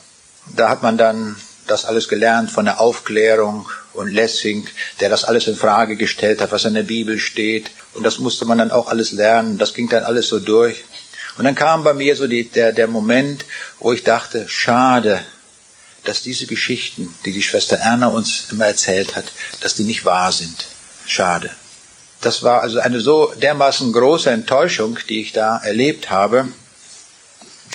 [0.56, 1.36] Da hat man dann
[1.68, 4.68] das alles gelernt von der Aufklärung und Lessing,
[5.00, 7.72] der das alles in Frage gestellt hat, was in der Bibel steht.
[7.94, 9.58] Und das musste man dann auch alles lernen.
[9.58, 10.84] Das ging dann alles so durch.
[11.38, 13.46] Und dann kam bei mir so die, der, der Moment,
[13.80, 15.22] wo ich dachte, schade,
[16.04, 19.26] dass diese Geschichten, die die Schwester Erna uns immer erzählt hat,
[19.62, 20.66] dass die nicht wahr sind.
[21.06, 21.50] Schade.
[22.22, 26.48] Das war also eine so dermaßen große Enttäuschung, die ich da erlebt habe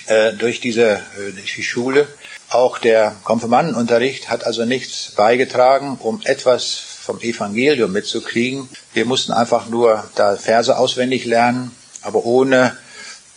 [0.07, 2.09] äh, durch diese äh, die Schule.
[2.50, 8.68] Auch der Konfirmandenunterricht hat also nichts beigetragen, um etwas vom Evangelium mitzukriegen.
[8.92, 11.70] Wir mussten einfach nur da Verse auswendig lernen,
[12.02, 12.76] aber ohne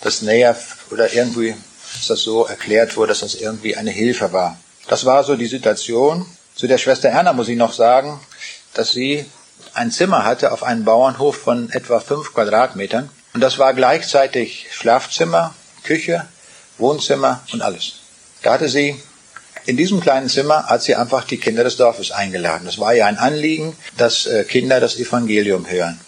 [0.01, 0.57] das näher
[0.89, 1.55] oder irgendwie,
[1.93, 4.57] dass das so erklärt wurde, dass das irgendwie eine Hilfe war.
[4.87, 6.25] Das war so die Situation.
[6.55, 8.19] Zu der Schwester Erna muss ich noch sagen,
[8.73, 9.25] dass sie
[9.75, 13.11] ein Zimmer hatte auf einem Bauernhof von etwa fünf Quadratmetern.
[13.35, 16.25] Und das war gleichzeitig Schlafzimmer, Küche,
[16.79, 18.02] Wohnzimmer und alles.
[18.43, 18.95] Da hatte sie,
[19.65, 22.65] in diesem kleinen Zimmer hat sie einfach die Kinder des Dorfes eingeladen.
[22.65, 25.99] Das war ihr ein Anliegen, dass äh, Kinder das Evangelium hören.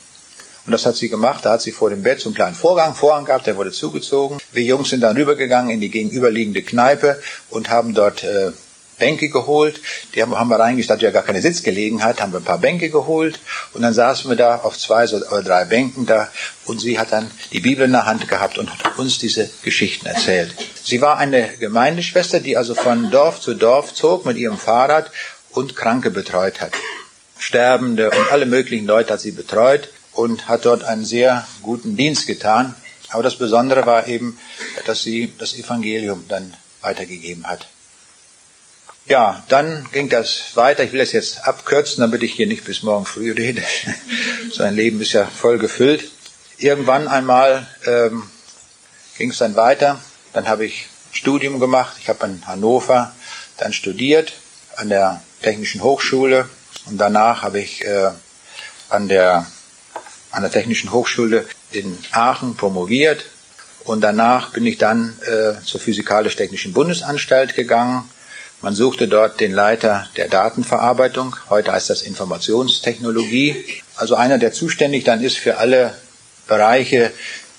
[0.65, 1.45] Und das hat sie gemacht.
[1.45, 4.39] Da hat sie vor dem Bett so einen kleinen Vorgang, Vorhang gehabt, der wurde zugezogen.
[4.51, 8.51] Wir Jungs sind dann rübergegangen in die gegenüberliegende Kneipe und haben dort äh,
[8.97, 9.81] Bänke geholt,
[10.13, 13.39] die haben, haben wir reingestellt, ja gar keine Sitzgelegenheit, haben wir ein paar Bänke geholt
[13.73, 16.29] und dann saßen wir da auf zwei oder drei Bänken da
[16.65, 20.05] und sie hat dann die Bibel in der Hand gehabt und hat uns diese Geschichten
[20.05, 20.55] erzählt.
[20.83, 25.11] Sie war eine Gemeindeschwester, die also von Dorf zu Dorf zog mit ihrem Fahrrad
[25.51, 26.71] und Kranke betreut hat.
[27.37, 32.27] Sterbende und alle möglichen Leute hat sie betreut und hat dort einen sehr guten Dienst
[32.27, 32.75] getan.
[33.09, 34.39] Aber das Besondere war eben,
[34.85, 37.67] dass sie das Evangelium dann weitergegeben hat.
[39.07, 40.83] Ja, dann ging das weiter.
[40.83, 43.61] Ich will es jetzt abkürzen, damit ich hier nicht bis morgen früh rede.
[44.51, 46.09] Sein Leben ist ja voll gefüllt.
[46.57, 48.23] Irgendwann einmal ähm,
[49.17, 50.01] ging es dann weiter.
[50.33, 51.97] Dann habe ich Studium gemacht.
[52.01, 53.13] Ich habe in Hannover
[53.57, 54.33] dann studiert
[54.75, 56.49] an der Technischen Hochschule
[56.87, 58.09] und danach habe ich äh,
[58.89, 59.45] an der
[60.31, 63.25] an der Technischen Hochschule in Aachen promoviert
[63.83, 68.09] und danach bin ich dann äh, zur Physikalisch-Technischen Bundesanstalt gegangen
[68.65, 73.63] man suchte dort den Leiter der Datenverarbeitung, heute heißt das Informationstechnologie,
[73.95, 75.93] also einer, der zuständig dann ist für alle
[76.47, 77.11] Bereiche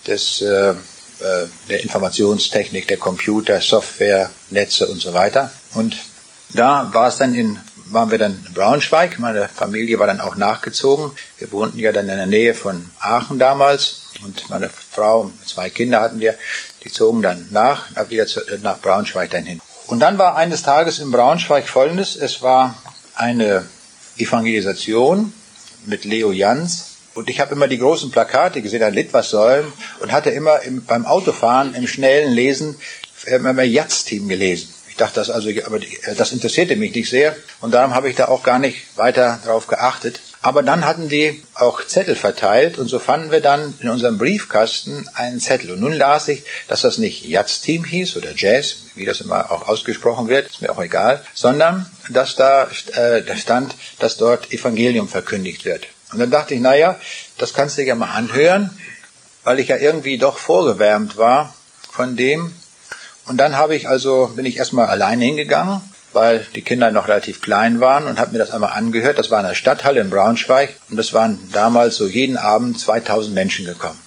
[0.09, 0.75] des, äh, äh,
[1.69, 5.53] der Informationstechnik, der Computer, Software, Netze und so weiter.
[5.75, 5.97] Und
[6.49, 9.21] da war es dann in waren wir dann in Braunschweig.
[9.21, 11.13] Meine Familie war dann auch nachgezogen.
[11.39, 14.07] Wir wohnten ja dann in der Nähe von Aachen damals.
[14.25, 16.35] Und meine Frau, zwei Kinder hatten wir,
[16.83, 18.27] die zogen dann nach, wieder
[18.61, 19.61] nach Braunschweig dann hin.
[19.87, 22.17] Und dann war eines Tages in Braunschweig Folgendes.
[22.17, 22.75] Es war
[23.15, 23.67] eine
[24.17, 25.33] Evangelisation
[25.85, 26.97] mit Leo Jans.
[27.15, 31.07] Und ich habe immer die großen Plakate gesehen an Litwassäulen und hatte immer im, beim
[31.07, 32.77] Autofahren im schnellen Lesen
[33.27, 34.69] immer Jatz-Team gelesen.
[34.89, 35.79] Ich dachte, das also, aber
[36.17, 39.67] das interessierte mich nicht sehr und darum habe ich da auch gar nicht weiter drauf
[39.67, 40.21] geachtet.
[40.47, 45.09] Aber dann hatten die auch Zettel verteilt und so fanden wir dann in unserem Briefkasten
[45.15, 45.73] einen Zettel.
[45.73, 49.67] Und nun las ich, dass das nicht Jazz-Team hieß oder Jazz, wie das immer auch
[49.67, 55.65] ausgesprochen wird, ist mir auch egal, sondern dass da, äh, stand, dass dort Evangelium verkündigt
[55.65, 55.89] wird.
[56.13, 56.97] Und dann dachte ich, naja,
[57.39, 58.71] das kannst du ja mal anhören.
[59.43, 61.55] weil ich ja irgendwie doch vorgewärmt war
[61.93, 62.53] von dem.
[63.27, 65.81] Und dann habe ich also, bin ich erstmal alleine hingegangen,
[66.17, 69.19] weil die Kinder noch relativ klein waren und habe mir das einmal angehört.
[69.19, 73.35] Das war in der Stadthalle in Braunschweig und das waren damals so jeden Abend 2000
[73.35, 74.01] Menschen gekommen.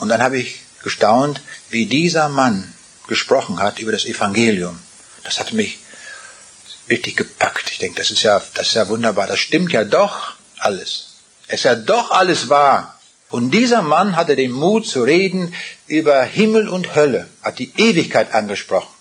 [0.00, 2.74] Und dann habe ich gestaunt, wie dieser Mann
[3.06, 4.76] gesprochen hat über das Evangelium.
[5.22, 5.78] Das hat mich
[6.90, 7.70] richtig gepackt.
[7.70, 9.28] Ich denke, das ist ja, das ist ja wunderbar.
[9.28, 11.18] Das stimmt ja doch alles.
[11.46, 12.98] Es ist ja doch alles wahr.
[13.30, 15.54] Und dieser Mann hatte den Mut zu reden
[15.86, 18.91] über Himmel und Hölle, hat die Ewigkeit angesprochen.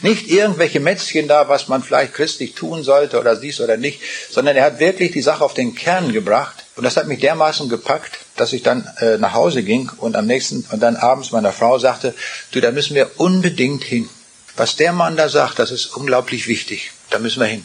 [0.00, 4.56] Nicht irgendwelche Mätzchen da, was man vielleicht christlich tun sollte oder dies oder nicht, sondern
[4.56, 6.64] er hat wirklich die Sache auf den Kern gebracht.
[6.76, 10.26] Und das hat mich dermaßen gepackt, dass ich dann äh, nach Hause ging und am
[10.26, 12.14] nächsten und dann abends meiner Frau sagte,
[12.50, 14.08] du, da müssen wir unbedingt hin.
[14.56, 16.92] Was der Mann da sagt, das ist unglaublich wichtig.
[17.10, 17.64] Da müssen wir hin.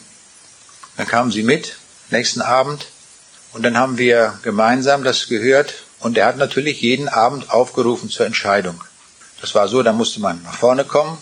[0.96, 1.76] Dann kamen sie mit,
[2.10, 2.86] nächsten Abend,
[3.52, 8.26] und dann haben wir gemeinsam das gehört, und er hat natürlich jeden Abend aufgerufen zur
[8.26, 8.80] Entscheidung.
[9.40, 11.18] Das war so, da musste man nach vorne kommen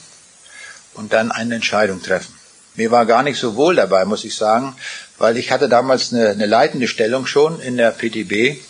[0.99, 2.35] und dann eine Entscheidung treffen.
[2.75, 4.77] Mir war gar nicht so wohl dabei, muss ich sagen,
[5.17, 8.61] weil ich hatte damals eine, eine leitende Stellung schon in der PTB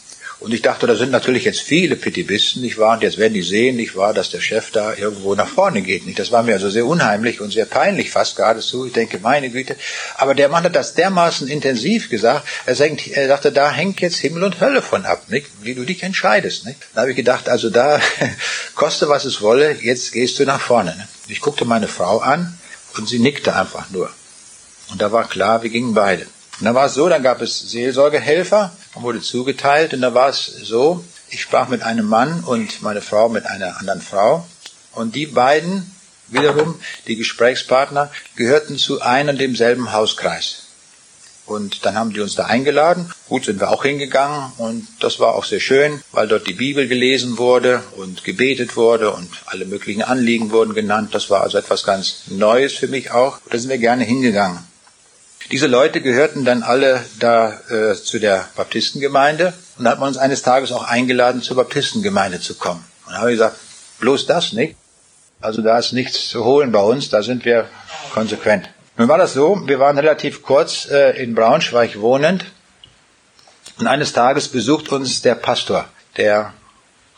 [0.41, 2.95] und ich dachte, da sind natürlich jetzt viele Pittibisten, nicht wahr?
[2.95, 6.07] Und jetzt werden die sehen, nicht wahr, dass der Chef da irgendwo nach vorne geht,
[6.07, 6.21] nicht?
[6.21, 8.87] Das war mir also sehr unheimlich und sehr peinlich fast geradezu.
[8.87, 9.75] Ich denke, meine Güte.
[10.17, 12.47] Aber der Mann hat das dermaßen intensiv gesagt.
[12.67, 15.49] Er, sagt, er sagte, da hängt jetzt Himmel und Hölle von ab, nicht?
[15.63, 16.79] Wie du dich entscheidest, nicht?
[16.95, 18.01] Da habe ich gedacht, also da,
[18.77, 20.95] koste was es wolle, jetzt gehst du nach vorne.
[20.97, 21.09] Ne?
[21.27, 22.57] Ich guckte meine Frau an
[22.97, 24.09] und sie nickte einfach nur.
[24.93, 26.27] Und da war klar, wir gingen beide.
[26.61, 30.47] Und dann war es so, dann gab es Seelsorgehelfer, wurde zugeteilt und da war es
[30.47, 34.47] so, ich sprach mit einem Mann und meine Frau mit einer anderen Frau
[34.93, 35.91] und die beiden
[36.29, 40.65] wiederum, die Gesprächspartner, gehörten zu einem und demselben Hauskreis.
[41.47, 43.11] Und dann haben die uns da eingeladen.
[43.27, 46.87] Gut sind wir auch hingegangen und das war auch sehr schön, weil dort die Bibel
[46.89, 51.15] gelesen wurde und gebetet wurde und alle möglichen Anliegen wurden genannt.
[51.15, 53.39] Das war also etwas ganz Neues für mich auch.
[53.49, 54.59] Da sind wir gerne hingegangen.
[55.51, 60.19] Diese Leute gehörten dann alle da äh, zu der Baptistengemeinde und da hat man uns
[60.19, 62.85] eines Tages auch eingeladen, zur Baptistengemeinde zu kommen.
[63.07, 63.57] Und da habe ich gesagt,
[64.01, 64.77] bloß das nicht.
[65.41, 67.67] Also da ist nichts zu holen bei uns, da sind wir
[68.13, 68.69] konsequent.
[68.99, 72.45] Nun war das so, wir waren relativ kurz äh, in Braunschweig wohnend
[73.79, 76.53] und eines Tages besucht uns der Pastor der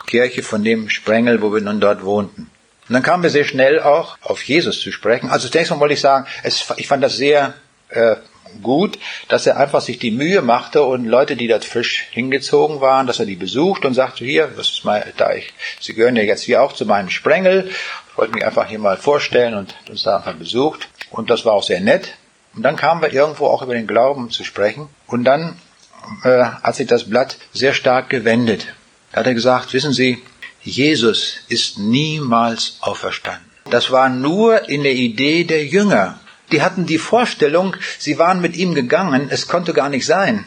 [0.06, 2.50] Kirche von dem Sprengel, wo wir nun dort wohnten.
[2.88, 5.30] Und dann kamen wir sehr schnell auch auf Jesus zu sprechen.
[5.30, 7.54] Also zunächst mal wollte ich sagen, es, ich fand das sehr
[7.90, 8.16] äh,
[8.62, 8.98] gut,
[9.28, 13.20] dass er einfach sich die Mühe machte und Leute, die dort frisch hingezogen waren, dass
[13.20, 16.42] er die besucht und sagte, hier, das ist mal, da ich, Sie gehören ja jetzt
[16.42, 17.70] hier auch zu meinem Sprengel,
[18.10, 20.88] ich wollte mich einfach hier mal vorstellen und uns da einfach besucht.
[21.10, 22.14] Und das war auch sehr nett.
[22.54, 24.88] Und dann kamen wir irgendwo auch über den Glauben zu sprechen.
[25.06, 25.56] Und dann
[26.24, 28.66] äh, hat sich das Blatt sehr stark gewendet.
[29.12, 30.22] Da hat er gesagt, wissen Sie,
[30.62, 33.48] Jesus ist niemals auferstanden.
[33.70, 36.18] Das war nur in der Idee der Jünger
[36.52, 40.44] die hatten die Vorstellung, sie waren mit ihm gegangen, es konnte gar nicht sein.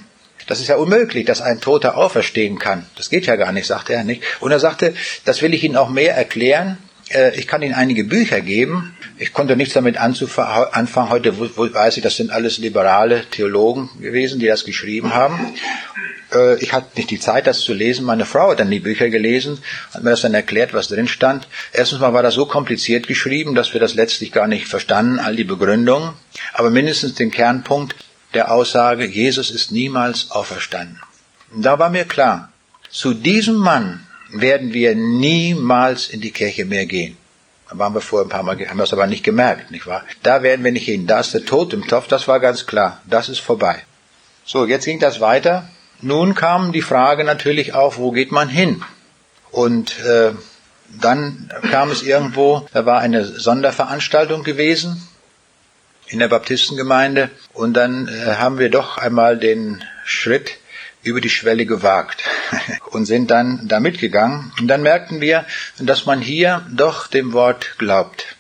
[0.48, 2.86] Das ist ja unmöglich, dass ein Toter auferstehen kann.
[2.98, 4.24] Das geht ja gar nicht, sagte er nicht.
[4.42, 4.94] Und er sagte,
[5.26, 6.78] das will ich Ihnen auch mehr erklären.
[7.10, 8.98] Äh, ich kann Ihnen einige Bücher geben.
[9.18, 11.10] Ich konnte nichts damit anfangen.
[11.10, 15.54] Heute weiß ich, das sind alles liberale Theologen gewesen, die das geschrieben haben.
[16.34, 18.06] Äh, ich hatte nicht die Zeit, das zu lesen.
[18.06, 19.60] Meine Frau hat dann die Bücher gelesen,
[19.94, 21.48] hat mir das dann erklärt, was drin stand.
[21.72, 25.36] Erstens mal war das so kompliziert geschrieben, dass wir das letztlich gar nicht verstanden, all
[25.36, 26.14] die Begründungen.
[26.54, 27.96] Aber mindestens den Kernpunkt
[28.34, 31.00] der Aussage, Jesus ist niemals auferstanden.
[31.56, 32.52] Da war mir klar,
[32.90, 37.18] zu diesem Mann werden wir niemals in die Kirche mehr gehen.
[37.70, 40.04] Da waren wir vorher ein paar Mal, haben das aber nicht gemerkt, nicht wahr?
[40.24, 41.08] Da werden wir nicht hin.
[41.08, 43.02] Da ist der Tod im Topf, das war ganz klar.
[43.06, 43.84] Das ist vorbei.
[44.46, 45.70] So, jetzt ging das weiter.
[46.04, 48.84] Nun kam die Frage natürlich auf, wo geht man hin?
[49.52, 50.34] Und äh,
[51.00, 55.08] dann kam es irgendwo, da war eine Sonderveranstaltung gewesen
[56.08, 60.58] in der Baptistengemeinde und dann äh, haben wir doch einmal den Schritt
[61.04, 62.24] über die Schwelle gewagt
[62.92, 64.52] und sind dann da mitgegangen.
[64.60, 65.46] Und dann merkten wir,
[65.80, 68.36] dass man hier doch dem Wort glaubt,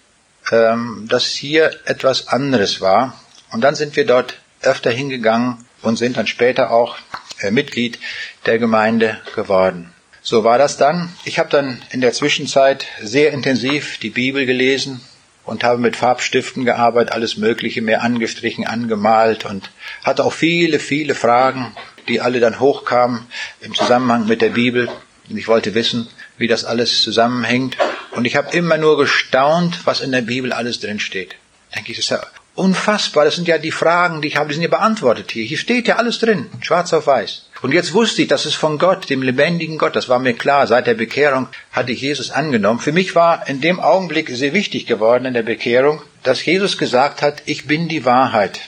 [0.51, 3.17] ähm, dass hier etwas anderes war.
[3.51, 6.97] Und dann sind wir dort öfter hingegangen und sind dann später auch
[7.39, 7.99] äh, Mitglied
[8.45, 9.93] der Gemeinde geworden.
[10.21, 11.11] So war das dann.
[11.25, 15.01] Ich habe dann in der Zwischenzeit sehr intensiv die Bibel gelesen
[15.45, 19.69] und habe mit Farbstiften gearbeitet, alles Mögliche mehr angestrichen, angemalt und
[20.03, 21.75] hatte auch viele, viele Fragen,
[22.07, 23.27] die alle dann hochkamen
[23.59, 24.89] im Zusammenhang mit der Bibel.
[25.29, 26.07] Und ich wollte wissen,
[26.37, 27.77] wie das alles zusammenhängt.
[28.11, 31.35] Und ich habe immer nur gestaunt, was in der Bibel alles drin steht.
[31.75, 32.25] Denke ich, das ist ja
[32.55, 35.43] Unfassbar, das sind ja die Fragen, die ich habe, die sind ja beantwortet hier.
[35.43, 37.49] Hier steht ja alles drin, schwarz auf weiß.
[37.63, 39.95] Und jetzt wusste ich, das ist von Gott, dem lebendigen Gott.
[39.95, 40.67] Das war mir klar.
[40.67, 42.79] Seit der Bekehrung hatte ich Jesus angenommen.
[42.79, 47.21] Für mich war in dem Augenblick sehr wichtig geworden in der Bekehrung, dass Jesus gesagt
[47.21, 48.59] hat, ich bin die Wahrheit.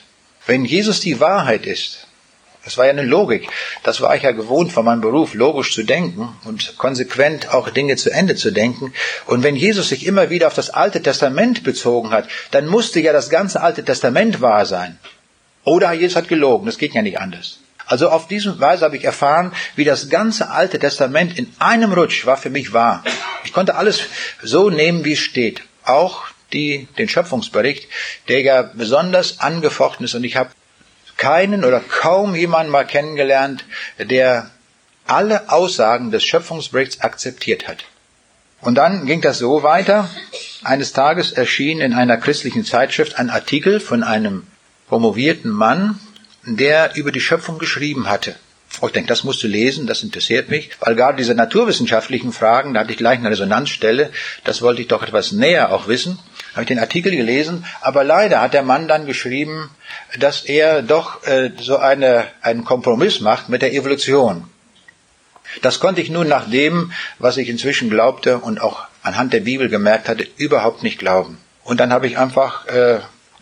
[0.48, 2.05] Wenn Jesus die Wahrheit ist,
[2.66, 3.48] das war ja eine Logik.
[3.84, 7.96] Das war ich ja gewohnt von meinem Beruf, logisch zu denken und konsequent auch Dinge
[7.96, 8.92] zu Ende zu denken.
[9.28, 13.14] Und wenn Jesus sich immer wieder auf das Alte Testament bezogen hat, dann musste ja
[13.14, 14.98] das ganze Alte Testament wahr sein.
[15.64, 17.60] Oder Jesus hat gelogen, das geht ja nicht anders.
[17.86, 22.26] Also auf diese Weise habe ich erfahren, wie das ganze Alte Testament in einem Rutsch
[22.26, 23.04] war für mich wahr.
[23.44, 24.02] Ich konnte alles
[24.42, 25.62] so nehmen, wie es steht.
[25.84, 27.88] Auch die, den Schöpfungsbericht,
[28.28, 30.16] der ja besonders angefochten ist.
[30.16, 30.50] Und ich habe
[31.18, 33.66] keinen oder kaum jemanden mal kennengelernt,
[33.98, 34.50] der
[35.08, 37.86] alle Aussagen des Schöpfungsberichts akzeptiert hat.
[38.62, 40.10] Und dann ging das so weiter.
[40.64, 44.48] Eines Tages erschien in einer christlichen Zeitschrift ein Artikel von einem
[44.88, 46.00] promovierten Mann,
[46.44, 48.36] der über die Schöpfung geschrieben hatte.
[48.84, 52.82] Ich denke, das musst du lesen, das interessiert mich, weil gerade diese naturwissenschaftlichen Fragen, da
[52.82, 54.10] hatte ich gleich eine Resonanzstelle,
[54.44, 56.20] das wollte ich doch etwas näher auch wissen.
[56.56, 59.70] Habe ich den Artikel gelesen, aber leider hat der Mann dann geschrieben,
[60.18, 64.50] dass er doch äh, so eine, einen Kompromiss macht mit der Evolution.
[65.62, 69.70] Das konnte ich nun nach dem, was ich inzwischen glaubte und auch anhand der Bibel
[69.70, 71.38] gemerkt hatte, überhaupt nicht glauben.
[71.64, 73.00] Und dann habe ich einfach, äh,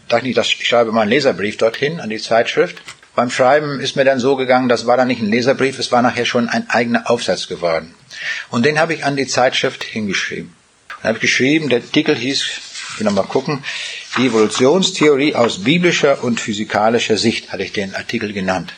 [0.10, 2.82] dachte ich, ich schreibe mal einen Leserbrief dorthin an die Zeitschrift
[3.16, 6.02] beim Schreiben ist mir dann so gegangen, das war dann nicht ein Leserbrief, es war
[6.02, 7.94] nachher schon ein eigener Aufsatz geworden.
[8.50, 10.56] Und den habe ich an die Zeitschrift hingeschrieben.
[11.02, 12.44] Dann habe ich geschrieben, der Artikel hieß,
[12.94, 13.64] ich will nochmal gucken,
[14.18, 18.74] die Evolutionstheorie aus biblischer und physikalischer Sicht, hatte ich den Artikel genannt.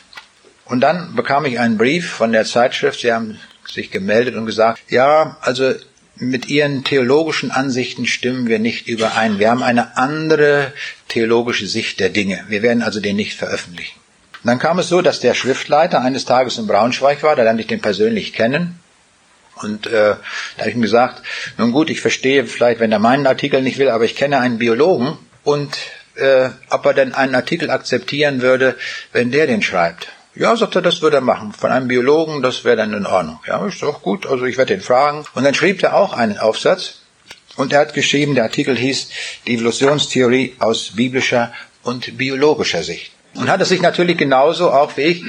[0.64, 3.38] Und dann bekam ich einen Brief von der Zeitschrift, sie haben
[3.68, 5.74] sich gemeldet und gesagt, ja, also
[6.16, 9.38] mit ihren theologischen Ansichten stimmen wir nicht überein.
[9.38, 10.72] Wir haben eine andere
[11.08, 12.44] theologische Sicht der Dinge.
[12.48, 14.00] Wir werden also den nicht veröffentlichen.
[14.44, 17.66] Dann kam es so, dass der Schriftleiter eines Tages in Braunschweig war, da lernte ich
[17.66, 18.78] den persönlich kennen.
[19.62, 20.18] Und äh, da
[20.58, 21.22] habe ich ihm gesagt,
[21.56, 24.58] nun gut, ich verstehe vielleicht, wenn er meinen Artikel nicht will, aber ich kenne einen
[24.58, 25.76] Biologen und
[26.16, 28.76] äh, ob er denn einen Artikel akzeptieren würde,
[29.12, 30.08] wenn der den schreibt.
[30.34, 31.54] Ja, sagt er, das würde er machen.
[31.54, 33.40] Von einem Biologen, das wäre dann in Ordnung.
[33.46, 35.24] Ja, ist doch gut, also ich werde ihn fragen.
[35.34, 37.00] Und dann schrieb er auch einen Aufsatz.
[37.56, 39.08] Und er hat geschrieben, der Artikel hieß
[39.46, 43.12] Die Evolutionstheorie aus biblischer und biologischer Sicht.
[43.32, 45.24] Und hat es sich natürlich genauso auch wie ich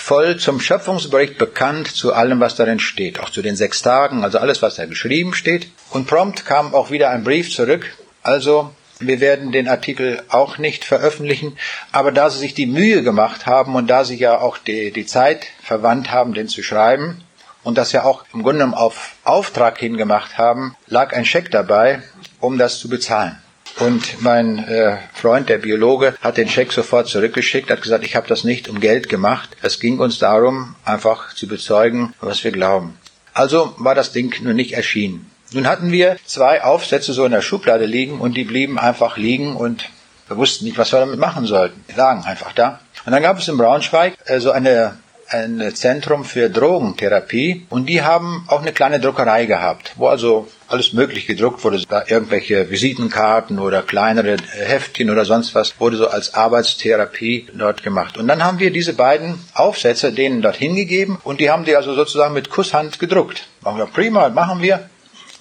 [0.00, 4.38] voll zum Schöpfungsbericht bekannt zu allem, was darin steht, auch zu den sechs Tagen, also
[4.38, 5.68] alles, was da geschrieben steht.
[5.90, 7.86] Und prompt kam auch wieder ein Brief zurück.
[8.22, 11.56] Also, wir werden den Artikel auch nicht veröffentlichen,
[11.92, 15.06] aber da Sie sich die Mühe gemacht haben und da Sie ja auch die, die
[15.06, 17.22] Zeit verwandt haben, den zu schreiben,
[17.62, 22.02] und das ja auch im Grunde auf Auftrag hingemacht haben, lag ein Scheck dabei,
[22.40, 23.38] um das zu bezahlen.
[23.80, 28.28] Und mein äh, Freund, der Biologe, hat den Scheck sofort zurückgeschickt, hat gesagt, ich habe
[28.28, 29.56] das nicht um Geld gemacht.
[29.62, 32.98] Es ging uns darum, einfach zu bezeugen, was wir glauben.
[33.32, 35.30] Also war das Ding nur nicht erschienen.
[35.52, 39.56] Nun hatten wir zwei Aufsätze so in der Schublade liegen und die blieben einfach liegen
[39.56, 39.88] und
[40.28, 41.82] wir wussten nicht, was wir damit machen sollten.
[41.88, 42.80] Die lagen einfach da.
[43.06, 44.98] Und dann gab es in Braunschweig äh, so eine
[45.30, 50.92] ein Zentrum für Drogentherapie und die haben auch eine kleine Druckerei gehabt, wo also alles
[50.92, 56.34] möglich gedruckt wurde, da irgendwelche Visitenkarten oder kleinere Heftchen oder sonst was wurde so als
[56.34, 58.18] Arbeitstherapie dort gemacht.
[58.18, 61.94] Und dann haben wir diese beiden Aufsätze denen dort hingegeben und die haben die also
[61.94, 63.46] sozusagen mit Kusshand gedruckt.
[63.62, 64.90] Machen wir prima, machen wir.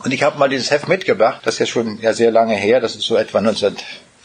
[0.03, 2.79] Und ich habe mal dieses Heft mitgebracht, das ist ja schon ja sehr lange her,
[2.79, 3.75] das ist so etwa 19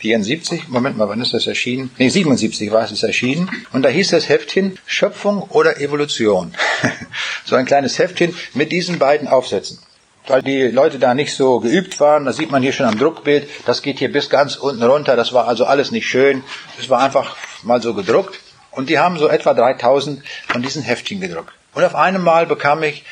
[0.04, 1.90] 74, Moment mal, wann ist das erschienen?
[1.96, 3.50] Nee, 77 war es erschienen.
[3.72, 6.52] Und da hieß das Heftchen Schöpfung oder Evolution.
[7.46, 9.78] so ein kleines Heftchen mit diesen beiden Aufsätzen.
[10.26, 13.48] Weil die Leute da nicht so geübt waren, das sieht man hier schon am Druckbild,
[13.64, 16.44] das geht hier bis ganz unten runter, das war also alles nicht schön,
[16.78, 18.38] es war einfach mal so gedruckt.
[18.72, 21.52] Und die haben so etwa 3000 von diesen Heftchen gedruckt.
[21.72, 23.04] Und auf einmal bekam ich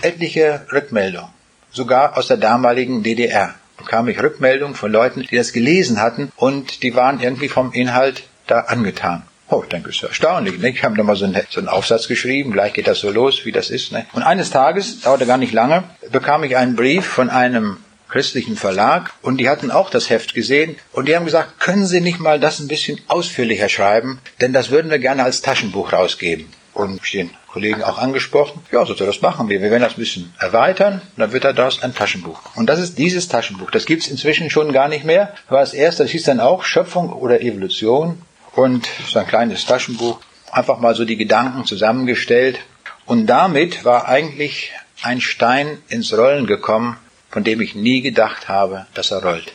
[0.00, 1.28] etliche Rückmeldungen,
[1.70, 6.82] sogar aus der damaligen DDR bekam ich Rückmeldungen von Leuten, die das gelesen hatten und
[6.82, 9.22] die waren irgendwie vom Inhalt da angetan.
[9.50, 10.58] Oh, ich denke, ist erstaunlich.
[10.58, 10.70] Ne?
[10.70, 13.46] Ich habe da mal so einen, so einen Aufsatz geschrieben, gleich geht das so los,
[13.46, 13.92] wie das ist.
[13.92, 14.04] Ne?
[14.12, 19.12] Und eines Tages, dauerte gar nicht lange, bekam ich einen Brief von einem christlichen Verlag
[19.22, 22.40] und die hatten auch das Heft gesehen und die haben gesagt, können Sie nicht mal
[22.40, 26.46] das ein bisschen ausführlicher schreiben, denn das würden wir gerne als Taschenbuch rausgeben.
[26.78, 29.60] Und den Kollegen auch angesprochen, ja, so das machen wir.
[29.60, 32.40] Wir werden das ein bisschen erweitern dann wird daraus ein Taschenbuch.
[32.54, 33.72] Und das ist dieses Taschenbuch.
[33.72, 35.34] Das gibt's inzwischen schon gar nicht mehr.
[35.48, 38.22] War das erste, das hieß dann auch Schöpfung oder Evolution
[38.54, 40.20] und so ein kleines Taschenbuch.
[40.52, 42.60] Einfach mal so die Gedanken zusammengestellt.
[43.06, 44.70] Und damit war eigentlich
[45.02, 46.96] ein Stein ins Rollen gekommen,
[47.28, 49.52] von dem ich nie gedacht habe, dass er rollt.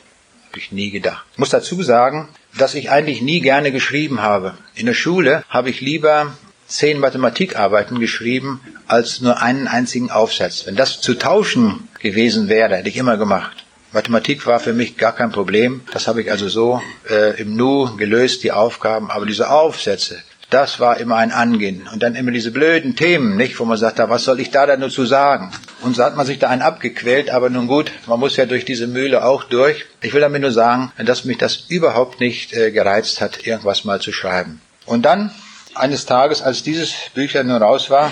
[0.49, 1.25] Habe ich nie gedacht.
[1.31, 4.55] Ich muss dazu sagen, dass ich eigentlich nie gerne geschrieben habe.
[4.75, 6.33] In der Schule habe ich lieber
[6.73, 10.65] zehn Mathematikarbeiten geschrieben als nur einen einzigen Aufsatz.
[10.65, 13.63] Wenn das zu tauschen gewesen wäre, hätte ich immer gemacht.
[13.91, 15.81] Mathematik war für mich gar kein Problem.
[15.93, 19.11] Das habe ich also so äh, im Nu gelöst, die Aufgaben.
[19.11, 20.17] Aber diese Aufsätze,
[20.49, 21.87] das war immer ein Angehen.
[21.93, 24.65] Und dann immer diese blöden Themen, nicht, wo man sagt, da, was soll ich da
[24.65, 25.51] denn nur zu sagen?
[25.81, 28.65] Und so hat man sich da einen abgequält, aber nun gut, man muss ja durch
[28.65, 29.85] diese Mühle auch durch.
[30.01, 34.01] Ich will damit nur sagen, dass mich das überhaupt nicht äh, gereizt hat, irgendwas mal
[34.01, 34.59] zu schreiben.
[34.87, 35.31] Und dann,
[35.75, 38.11] eines Tages, als dieses Büchlein nun raus war,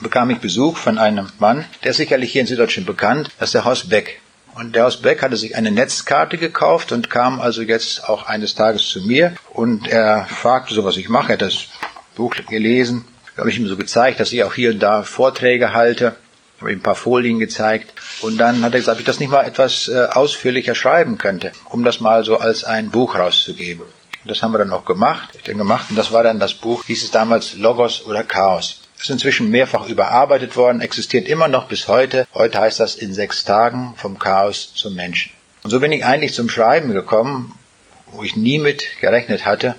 [0.00, 3.54] bekam ich Besuch von einem Mann, der ist sicherlich hier in Süddeutschland bekannt, das ist
[3.54, 4.20] der Horst Beck.
[4.54, 8.54] Und der aus Beck hatte sich eine Netzkarte gekauft und kam also jetzt auch eines
[8.54, 11.28] Tages zu mir und er fragte so, was ich mache.
[11.28, 11.66] Er hat das
[12.16, 13.04] Buch gelesen.
[13.36, 16.16] Habe ich ihm so gezeigt, dass ich auch hier und da Vorträge halte.
[16.60, 17.94] Habe ihm ein paar Folien gezeigt.
[18.20, 21.52] Und dann hat er gesagt, ob ich das nicht mal etwas äh, ausführlicher schreiben könnte,
[21.66, 23.86] um das mal so als ein Buch rauszugeben.
[24.22, 25.30] Und das haben wir dann auch gemacht.
[25.34, 28.80] Ich dann gemacht und das war dann das Buch, hieß es damals Logos oder Chaos
[29.00, 32.26] ist inzwischen mehrfach überarbeitet worden, existiert immer noch bis heute.
[32.34, 35.32] Heute heißt das in sechs Tagen vom Chaos zum Menschen.
[35.62, 37.54] Und so bin ich eigentlich zum Schreiben gekommen,
[38.12, 39.74] wo ich nie mit gerechnet hatte.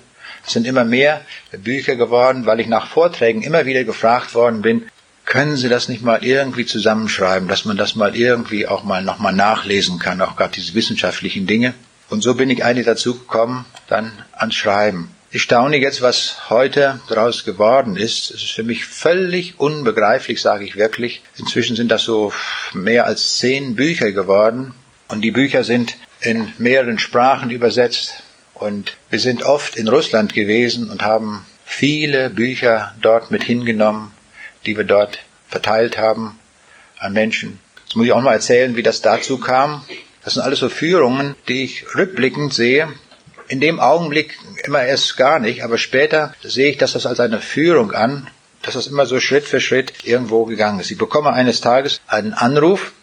[0.45, 1.21] Es sind immer mehr
[1.51, 4.87] Bücher geworden, weil ich nach Vorträgen immer wieder gefragt worden bin,
[5.25, 9.33] können Sie das nicht mal irgendwie zusammenschreiben, dass man das mal irgendwie auch mal nochmal
[9.33, 11.75] nachlesen kann, auch gerade diese wissenschaftlichen Dinge.
[12.11, 15.15] Und so bin ich eigentlich dazu gekommen, dann ans Schreiben.
[15.31, 18.31] Ich staune jetzt, was heute daraus geworden ist.
[18.31, 21.23] Es ist für mich völlig unbegreiflich, sage ich wirklich.
[21.37, 22.33] Inzwischen sind das so
[22.73, 24.73] mehr als zehn Bücher geworden.
[25.07, 28.23] Und die Bücher sind in mehreren Sprachen übersetzt.
[28.55, 34.11] Und wir sind oft in Russland gewesen und haben viele Bücher dort mit hingenommen,
[34.65, 36.37] die wir dort verteilt haben
[36.99, 37.59] an Menschen.
[37.85, 39.85] Jetzt muss ich auch mal erzählen, wie das dazu kam.
[40.23, 42.87] Das sind alles so Führungen, die ich rückblickend sehe
[43.51, 47.91] in dem Augenblick immer erst gar nicht, aber später sehe ich das als eine Führung
[47.91, 48.27] an,
[48.61, 50.89] dass das immer so Schritt für Schritt irgendwo gegangen ist.
[50.89, 52.93] Ich bekomme eines Tages einen Anruf,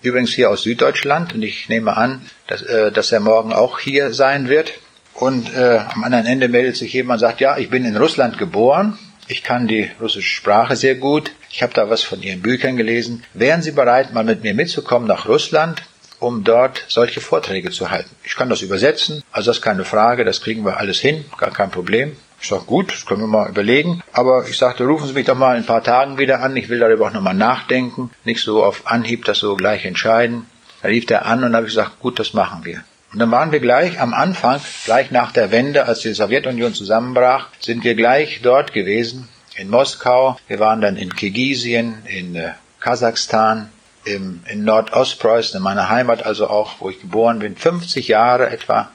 [0.00, 4.14] übrigens hier aus Süddeutschland, und ich nehme an, dass, äh, dass er morgen auch hier
[4.14, 4.72] sein wird.
[5.12, 8.38] Und äh, am anderen Ende meldet sich jemand und sagt, ja, ich bin in Russland
[8.38, 8.98] geboren,
[9.28, 13.22] ich kann die russische Sprache sehr gut, ich habe da was von Ihren Büchern gelesen.
[13.34, 15.82] Wären Sie bereit, mal mit mir mitzukommen nach Russland?
[16.20, 18.10] Um dort solche Vorträge zu halten.
[18.22, 21.50] Ich kann das übersetzen, also das ist keine Frage, das kriegen wir alles hin, gar
[21.50, 22.16] kein Problem.
[22.42, 24.02] Ich sage, gut, das können wir mal überlegen.
[24.12, 26.56] Aber ich sagte, rufen Sie mich doch mal in ein paar Tagen wieder an.
[26.56, 28.10] Ich will darüber auch nochmal nachdenken.
[28.24, 30.46] Nicht so auf Anhieb das so gleich entscheiden.
[30.80, 32.82] Da rief der an und habe ich gesagt, gut, das machen wir.
[33.12, 37.48] Und dann waren wir gleich am Anfang, gleich nach der Wende, als die Sowjetunion zusammenbrach,
[37.58, 40.38] sind wir gleich dort gewesen, in Moskau.
[40.48, 43.70] Wir waren dann in Kirgisien, in äh, Kasachstan,
[44.04, 48.90] im, in Nordostpreußen, in meiner Heimat also auch, wo ich geboren bin, 50 Jahre etwa,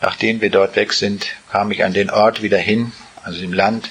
[0.00, 2.92] nachdem wir dort weg sind, kam ich an den Ort wieder hin,
[3.24, 3.90] also im Land,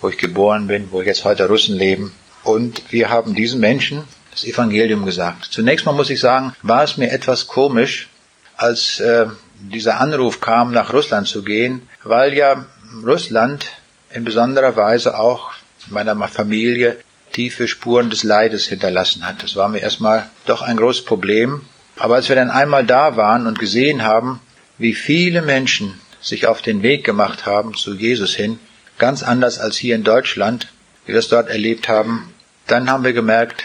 [0.00, 2.12] wo ich geboren bin, wo jetzt heute Russen leben.
[2.44, 5.46] Und wir haben diesen Menschen das Evangelium gesagt.
[5.46, 8.08] Zunächst mal muss ich sagen, war es mir etwas komisch,
[8.56, 9.26] als äh,
[9.58, 12.66] dieser Anruf kam, nach Russland zu gehen, weil ja
[13.04, 13.66] Russland
[14.12, 15.52] in besonderer Weise auch
[15.88, 16.96] meiner Familie
[17.36, 19.42] tiefe Spuren des Leides hinterlassen hat.
[19.42, 21.60] Das war mir erstmal doch ein großes Problem.
[21.98, 24.40] Aber als wir dann einmal da waren und gesehen haben,
[24.78, 28.58] wie viele Menschen sich auf den Weg gemacht haben zu Jesus hin,
[28.96, 30.68] ganz anders als hier in Deutschland,
[31.04, 32.32] wie wir es dort erlebt haben,
[32.66, 33.64] dann haben wir gemerkt,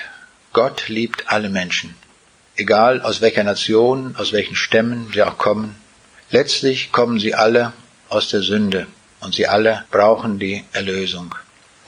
[0.51, 1.95] Gott liebt alle Menschen.
[2.57, 5.77] Egal aus welcher Nation, aus welchen Stämmen sie auch kommen.
[6.29, 7.71] Letztlich kommen sie alle
[8.09, 8.87] aus der Sünde
[9.21, 11.35] und sie alle brauchen die Erlösung.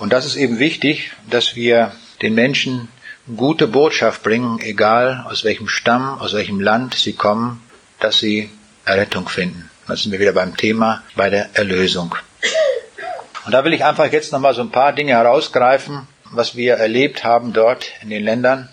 [0.03, 2.89] Und das ist eben wichtig, dass wir den Menschen
[3.37, 7.63] gute Botschaft bringen, egal aus welchem Stamm, aus welchem Land sie kommen,
[8.01, 8.49] dass sie
[8.83, 9.69] Errettung finden.
[9.87, 12.15] Da sind wir wieder beim Thema, bei der Erlösung.
[13.45, 17.23] Und da will ich einfach jetzt nochmal so ein paar Dinge herausgreifen, was wir erlebt
[17.23, 18.67] haben dort in den Ländern.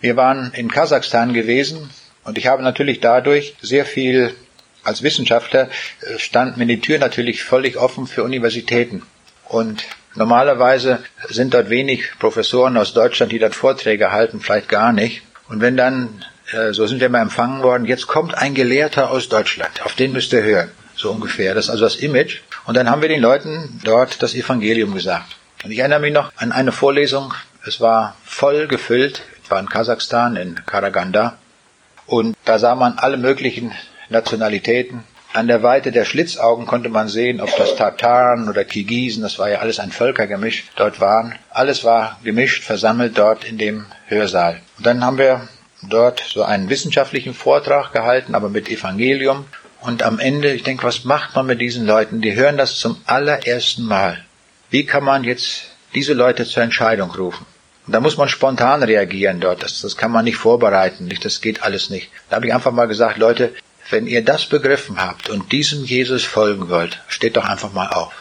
[0.00, 1.90] Wir waren in Kasachstan gewesen
[2.24, 4.34] und ich habe natürlich dadurch sehr viel
[4.82, 5.68] als Wissenschaftler
[6.00, 9.02] äh, stand mir die Tür natürlich völlig offen für Universitäten.
[9.44, 9.84] Und
[10.14, 10.98] Normalerweise
[11.28, 15.22] sind dort wenig Professoren aus Deutschland, die dort Vorträge halten, vielleicht gar nicht.
[15.48, 19.28] Und wenn dann, äh, so sind wir mal empfangen worden, jetzt kommt ein Gelehrter aus
[19.28, 21.54] Deutschland, auf den müsst ihr hören, so ungefähr.
[21.54, 22.40] Das ist also das Image.
[22.66, 25.36] Und dann haben wir den Leuten dort das Evangelium gesagt.
[25.64, 27.32] Und ich erinnere mich noch an eine Vorlesung,
[27.64, 31.38] es war voll gefüllt, es war in Kasachstan, in Karaganda.
[32.06, 33.72] Und da sah man alle möglichen
[34.08, 39.38] Nationalitäten, an der Weite der Schlitzaugen konnte man sehen, ob das Tataren oder Kirgisen, das
[39.38, 41.34] war ja alles ein Völkergemisch, dort waren.
[41.50, 44.60] Alles war gemischt, versammelt dort in dem Hörsaal.
[44.78, 45.48] Und dann haben wir
[45.82, 49.46] dort so einen wissenschaftlichen Vortrag gehalten, aber mit Evangelium.
[49.80, 52.20] Und am Ende, ich denke, was macht man mit diesen Leuten?
[52.20, 54.24] Die hören das zum allerersten Mal.
[54.70, 57.46] Wie kann man jetzt diese Leute zur Entscheidung rufen.
[57.86, 59.62] Und da muss man spontan reagieren dort.
[59.62, 61.06] Das, das kann man nicht vorbereiten.
[61.06, 62.10] Nicht, das geht alles nicht.
[62.30, 63.52] Da habe ich einfach mal gesagt, Leute,
[63.92, 68.12] wenn ihr das begriffen habt und diesem Jesus folgen wollt, steht doch einfach mal auf.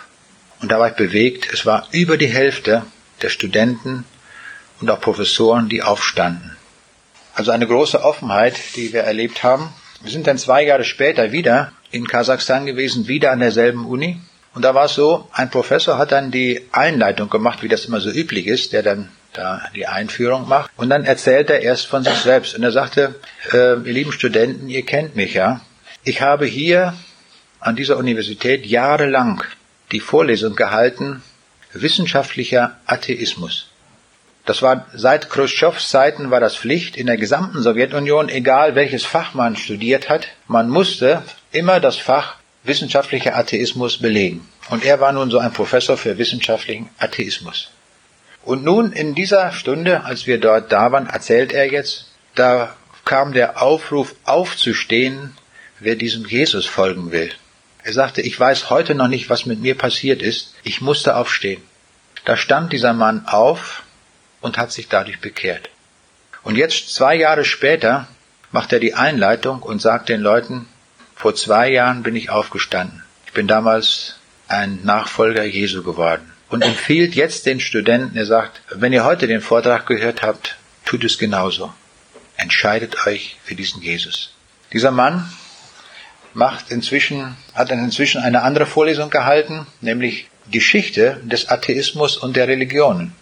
[0.62, 1.52] Und da war ich bewegt.
[1.52, 2.84] Es war über die Hälfte
[3.22, 4.06] der Studenten
[4.80, 6.58] und auch Professoren, die aufstanden.
[7.34, 9.74] Also eine große Offenheit, die wir erlebt haben.
[10.02, 14.20] Wir sind dann zwei Jahre später wieder in Kasachstan gewesen, wieder an derselben Uni.
[14.54, 18.02] Und da war es so, ein Professor hat dann die Einleitung gemacht, wie das immer
[18.02, 20.72] so üblich ist, der dann da die Einführung macht.
[20.78, 22.56] Und dann erzählt er erst von sich selbst.
[22.56, 23.16] Und er sagte,
[23.52, 25.62] äh, ihr lieben Studenten, ihr kennt mich ja.
[26.04, 26.94] Ich habe hier
[27.60, 29.44] an dieser Universität jahrelang
[29.92, 31.22] die Vorlesung gehalten,
[31.74, 33.68] wissenschaftlicher Atheismus.
[34.46, 39.36] Das war seit Khrushchevs Zeiten war das Pflicht in der gesamten Sowjetunion, egal welches Fach
[39.36, 41.22] man studiert hat, man musste
[41.52, 44.48] immer das Fach wissenschaftlicher Atheismus belegen.
[44.70, 47.70] Und er war nun so ein Professor für wissenschaftlichen Atheismus.
[48.44, 52.76] Und nun in dieser Stunde, als wir dort da waren, erzählt er jetzt, da
[53.06, 55.36] kam der Aufruf aufzustehen,
[55.80, 57.32] wer diesem Jesus folgen will.
[57.84, 60.54] Er sagte, ich weiß heute noch nicht, was mit mir passiert ist.
[60.64, 61.62] Ich musste aufstehen.
[62.26, 63.84] Da stand dieser Mann auf
[64.40, 65.70] und hat sich dadurch bekehrt.
[66.44, 68.08] Und jetzt, zwei Jahre später,
[68.52, 70.68] macht er die Einleitung und sagt den Leuten,
[71.16, 73.04] vor zwei Jahren bin ich aufgestanden.
[73.26, 78.94] Ich bin damals ein Nachfolger Jesu geworden und empfiehlt jetzt den Studenten, er sagt, wenn
[78.94, 81.74] ihr heute den Vortrag gehört habt, tut es genauso.
[82.36, 84.34] Entscheidet euch für diesen Jesus.
[84.74, 85.32] Dieser Mann
[86.34, 93.14] macht inzwischen, hat inzwischen eine andere Vorlesung gehalten, nämlich Geschichte des Atheismus und der Religionen.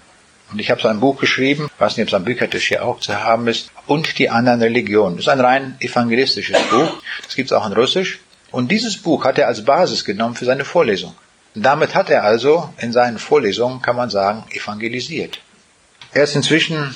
[0.51, 3.47] Und ich habe so ein Buch geschrieben, ob es am Büchertisch hier auch zu haben
[3.47, 5.17] ist, und die anderen Religionen.
[5.17, 6.93] Das ist ein rein evangelistisches Buch.
[7.23, 8.19] Das gibt es auch in Russisch.
[8.49, 11.13] Und dieses Buch hat er als Basis genommen für seine Vorlesung.
[11.61, 15.39] Damit hat er also in seinen Vorlesungen, kann man sagen, evangelisiert.
[16.13, 16.95] Er ist inzwischen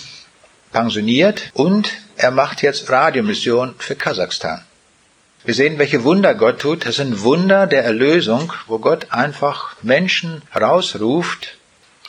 [0.72, 4.64] pensioniert und er macht jetzt Radiomission für Kasachstan.
[5.44, 6.86] Wir sehen, welche Wunder Gott tut.
[6.86, 11.58] Das sind Wunder der Erlösung, wo Gott einfach Menschen rausruft.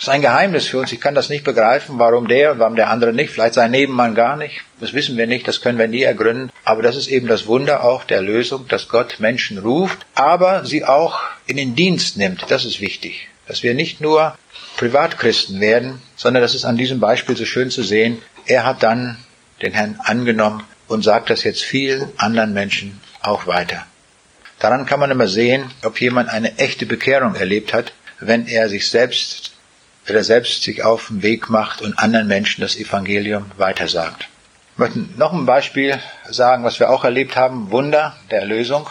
[0.04, 0.92] Ist ein Geheimnis für uns.
[0.92, 3.30] Ich kann das nicht begreifen, warum der und warum der andere nicht.
[3.30, 4.60] Vielleicht sein Nebenmann gar nicht.
[4.78, 6.52] Das wissen wir nicht, das können wir nie ergründen.
[6.62, 10.84] Aber das ist eben das Wunder auch der Lösung, dass Gott Menschen ruft, aber sie
[10.84, 12.44] auch in den Dienst nimmt.
[12.50, 13.28] Das ist wichtig.
[13.48, 14.36] Dass wir nicht nur
[14.76, 18.20] Privatchristen werden, sondern das ist an diesem Beispiel so schön zu sehen.
[18.44, 19.16] Er hat dann
[19.62, 23.86] den Herrn angenommen und sagt das jetzt vielen anderen Menschen auch weiter.
[24.58, 28.90] Daran kann man immer sehen, ob jemand eine echte Bekehrung erlebt hat, wenn er sich
[28.90, 29.53] selbst,
[30.06, 34.28] wenn er selbst sich auf den Weg macht und anderen Menschen das Evangelium weitersagt.
[34.72, 35.98] Ich möchte noch ein Beispiel
[36.28, 37.70] sagen, was wir auch erlebt haben.
[37.70, 38.88] Wunder der Erlösung.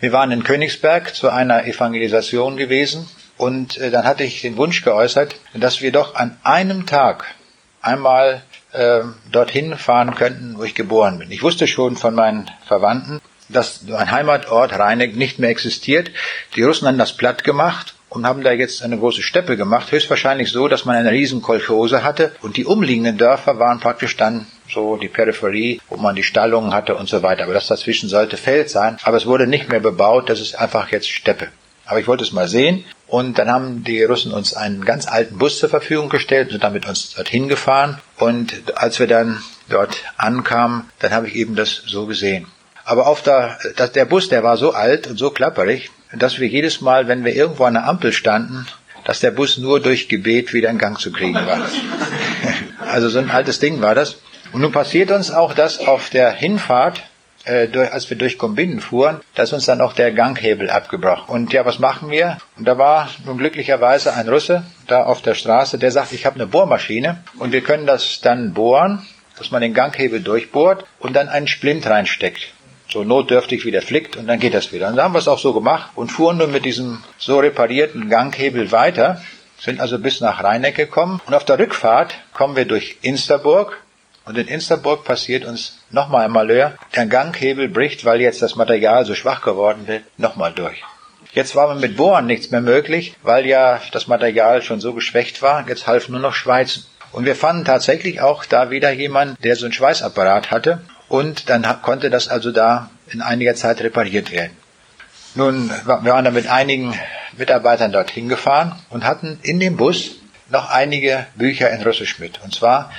[0.00, 4.82] Wir waren in Königsberg zu einer Evangelisation gewesen und äh, dann hatte ich den Wunsch
[4.82, 7.24] geäußert, dass wir doch an einem Tag
[7.80, 8.42] einmal
[8.72, 9.00] äh,
[9.30, 11.30] dorthin fahren könnten, wo ich geboren bin.
[11.30, 16.10] Ich wusste schon von meinen Verwandten, dass ein Heimatort Rheineck nicht mehr existiert.
[16.56, 20.50] Die Russen haben das platt gemacht und haben da jetzt eine große Steppe gemacht, höchstwahrscheinlich
[20.50, 24.96] so, dass man eine riesen Kolchose hatte und die umliegenden Dörfer waren praktisch dann so
[24.96, 27.44] die Peripherie, wo man die Stallungen hatte und so weiter.
[27.44, 30.92] Aber das dazwischen sollte Feld sein, aber es wurde nicht mehr bebaut, das ist einfach
[30.92, 31.48] jetzt Steppe.
[31.86, 35.38] Aber ich wollte es mal sehen und dann haben die Russen uns einen ganz alten
[35.38, 40.04] Bus zur Verfügung gestellt und sind damit uns dorthin gefahren und als wir dann dort
[40.18, 42.46] ankamen, dann habe ich eben das so gesehen.
[42.84, 43.58] Aber auf der,
[43.94, 47.34] der Bus, der war so alt und so klapperig, dass wir jedes Mal, wenn wir
[47.34, 48.66] irgendwo an der Ampel standen,
[49.04, 51.60] dass der Bus nur durch Gebet wieder in Gang zu kriegen war.
[52.80, 54.18] Also so ein altes Ding war das.
[54.52, 57.02] Und nun passiert uns auch das auf der Hinfahrt,
[57.44, 61.24] äh, durch, als wir durch Kombinden fuhren, da ist uns dann auch der Ganghebel abgebrochen.
[61.28, 62.36] Und ja, was machen wir?
[62.58, 66.36] Und da war nun glücklicherweise ein Russe da auf der Straße, der sagt, ich habe
[66.36, 69.06] eine Bohrmaschine und wir können das dann bohren,
[69.38, 72.52] dass man den Ganghebel durchbohrt und dann einen Splint reinsteckt
[72.92, 74.88] so notdürftig wieder flickt und dann geht das wieder.
[74.88, 78.08] Und dann haben wir es auch so gemacht und fuhren nun mit diesem so reparierten
[78.08, 79.20] Ganghebel weiter,
[79.58, 83.78] sind also bis nach Rheineck gekommen und auf der Rückfahrt kommen wir durch Insterburg
[84.24, 86.74] und in Insterburg passiert uns nochmal ein Malheur.
[86.94, 90.82] Der Ganghebel bricht, weil jetzt das Material so schwach geworden wird, nochmal durch.
[91.32, 95.66] Jetzt war mit Bohren nichts mehr möglich, weil ja das Material schon so geschwächt war.
[95.66, 96.84] Jetzt half nur noch Schweizen.
[97.10, 100.82] Und wir fanden tatsächlich auch da wieder jemanden, der so einen Schweißapparat hatte
[101.12, 104.56] und dann konnte das also da in einiger Zeit repariert werden.
[105.34, 106.98] Nun, wir waren da mit einigen
[107.36, 110.12] Mitarbeitern dorthin gefahren und hatten in dem Bus
[110.48, 112.40] noch einige Bücher in Russisch mit.
[112.42, 112.90] Und zwar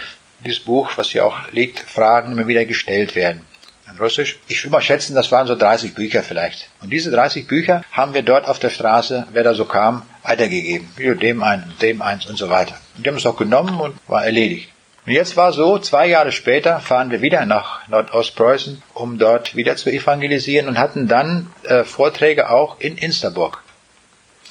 [0.46, 3.42] dieses Buch, was hier auch liegt, Fragen immer wieder gestellt werden.
[3.90, 4.38] in Russisch.
[4.48, 6.70] Ich will mal schätzen, das waren so 30 Bücher vielleicht.
[6.82, 10.88] Und diese 30 Bücher haben wir dort auf der Straße, wer da so kam, weitergegeben.
[11.20, 12.76] Dem einen, dem eins und so weiter.
[12.96, 14.70] Und die haben es auch genommen und war erledigt.
[15.06, 19.76] Und jetzt war so, zwei Jahre später fahren wir wieder nach Nordostpreußen, um dort wieder
[19.76, 23.62] zu evangelisieren und hatten dann äh, Vorträge auch in Insterburg.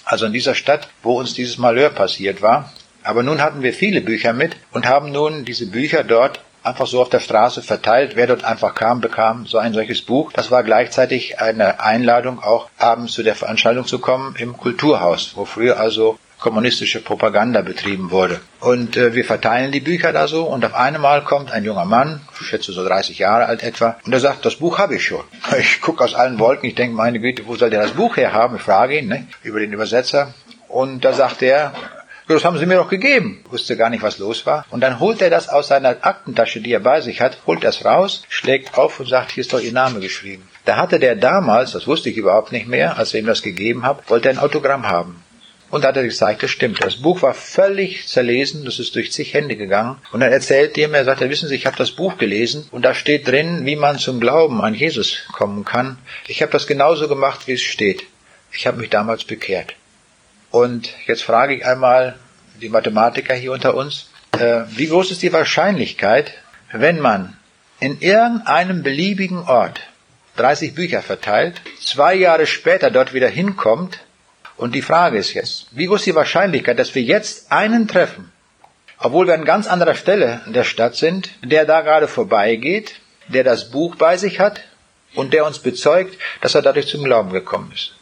[0.04, 2.70] Also in dieser Stadt, wo uns dieses Malheur passiert war.
[3.02, 7.00] Aber nun hatten wir viele Bücher mit und haben nun diese Bücher dort einfach so
[7.00, 8.14] auf der Straße verteilt.
[8.14, 10.32] Wer dort einfach kam, bekam so ein solches Buch.
[10.32, 15.46] Das war gleichzeitig eine Einladung, auch abends zu der Veranstaltung zu kommen im Kulturhaus, wo
[15.46, 18.40] früher also kommunistische Propaganda betrieben wurde.
[18.60, 22.20] Und äh, wir verteilen die Bücher da so und auf einmal kommt ein junger Mann,
[22.40, 25.24] ich schätze so 30 Jahre alt etwa, und er sagt, das Buch habe ich schon.
[25.58, 28.56] Ich gucke aus allen Wolken, ich denke, meine Güte, wo soll der das Buch herhaben?
[28.56, 30.34] Ich frage ihn ne, über den Übersetzer.
[30.68, 31.72] Und da sagt er,
[32.28, 33.44] das haben Sie mir doch gegeben.
[33.50, 34.64] Wusste gar nicht, was los war.
[34.70, 37.84] Und dann holt er das aus seiner Aktentasche, die er bei sich hat, holt das
[37.84, 40.48] raus, schlägt auf und sagt, hier ist doch Ihr Name geschrieben.
[40.64, 43.84] Da hatte der damals, das wusste ich überhaupt nicht mehr, als er ihm das gegeben
[43.84, 45.21] hat, wollte er ein Autogramm haben.
[45.72, 46.84] Und da hat er gezeigt, das stimmt.
[46.84, 49.96] Das Buch war völlig zerlesen, das ist durch zig Hände gegangen.
[50.12, 52.92] Und dann erzählt ihm, er sagt, wissen Sie, ich habe das Buch gelesen und da
[52.92, 55.96] steht drin, wie man zum Glauben an Jesus kommen kann.
[56.28, 58.04] Ich habe das genauso gemacht, wie es steht.
[58.52, 59.74] Ich habe mich damals bekehrt.
[60.50, 62.16] Und jetzt frage ich einmal
[62.60, 66.34] die Mathematiker hier unter uns, äh, wie groß ist die Wahrscheinlichkeit,
[66.72, 67.34] wenn man
[67.80, 69.80] in irgendeinem beliebigen Ort
[70.36, 74.00] 30 Bücher verteilt, zwei Jahre später dort wieder hinkommt
[74.62, 78.30] und die Frage ist jetzt, wie groß ist die Wahrscheinlichkeit, dass wir jetzt einen treffen,
[78.96, 82.94] obwohl wir an ganz anderer Stelle der Stadt sind, der da gerade vorbeigeht,
[83.26, 84.60] der das Buch bei sich hat
[85.16, 87.96] und der uns bezeugt, dass er dadurch zum Glauben gekommen ist.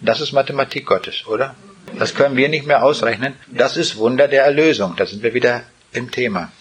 [0.00, 1.56] Das ist Mathematik Gottes, oder?
[1.98, 3.34] Das können wir nicht mehr ausrechnen.
[3.48, 4.94] Das ist Wunder der Erlösung.
[4.96, 6.52] Da sind wir wieder im Thema.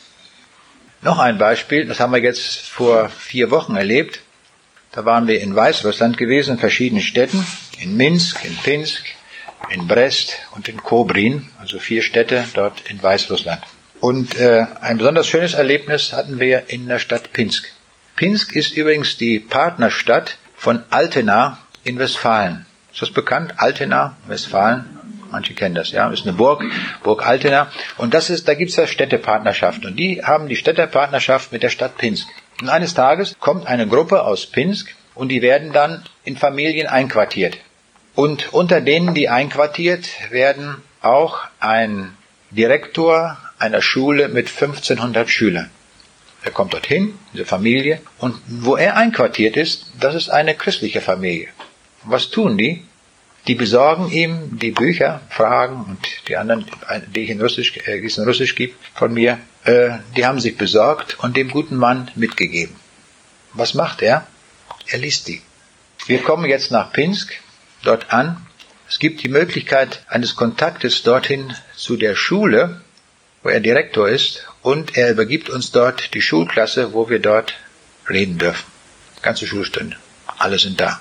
[1.03, 4.21] Noch ein Beispiel, das haben wir jetzt vor vier Wochen erlebt.
[4.91, 7.45] Da waren wir in Weißrussland gewesen, in verschiedenen Städten,
[7.79, 9.03] in Minsk, in Pinsk,
[9.69, 13.61] in Brest und in Kobrin, also vier Städte dort in Weißrussland.
[13.99, 17.71] Und äh, ein besonders schönes Erlebnis hatten wir in der Stadt Pinsk.
[18.15, 22.65] Pinsk ist übrigens die Partnerstadt von Altena in Westfalen.
[22.93, 23.55] Ist das bekannt?
[23.57, 24.85] Altena, Westfalen?
[25.31, 26.09] Manche kennen das, ja.
[26.11, 26.63] Ist eine Burg,
[27.03, 27.69] Burg Altena.
[27.97, 29.89] Und das ist, da gibt's ja Städtepartnerschaften.
[29.89, 32.27] Und die haben die Städtepartnerschaft mit der Stadt Pinsk.
[32.61, 37.57] Und eines Tages kommt eine Gruppe aus Pinsk und die werden dann in Familien einquartiert.
[38.15, 42.15] Und unter denen, die einquartiert werden, auch ein
[42.51, 45.69] Direktor einer Schule mit 1500 Schülern.
[46.43, 51.49] Er kommt dorthin, diese Familie, und wo er einquartiert ist, das ist eine christliche Familie.
[52.03, 52.83] Was tun die?
[53.47, 56.65] Die besorgen ihm die Bücher, Fragen und die anderen,
[57.13, 60.39] die ich in Russisch, äh, die es in Russisch gibt, von mir, äh, die haben
[60.39, 62.75] sich besorgt und dem guten Mann mitgegeben.
[63.53, 64.25] Was macht er?
[64.87, 65.41] Er liest die.
[66.07, 67.33] Wir kommen jetzt nach Pinsk
[67.85, 68.45] dort an.
[68.87, 72.81] Es gibt die Möglichkeit eines Kontaktes dorthin zu der Schule,
[73.43, 77.53] wo er Direktor ist, und er übergibt uns dort die Schulklasse, wo wir dort
[78.09, 78.65] reden dürfen.
[79.21, 79.95] Ganze Schulstunde.
[80.37, 80.99] Alle sind da.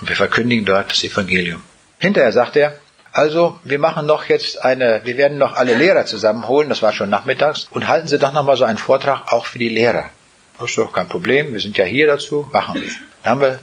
[0.00, 1.62] Und wir verkündigen dort das Evangelium.
[1.98, 2.78] Hinterher sagt er,
[3.12, 7.10] also, wir machen noch jetzt eine, wir werden noch alle Lehrer zusammenholen, das war schon
[7.10, 10.10] nachmittags, und halten Sie doch nochmal so einen Vortrag auch für die Lehrer.
[10.58, 12.90] Das ist kein Problem, wir sind ja hier dazu, machen wir.
[13.22, 13.58] Dann haben wir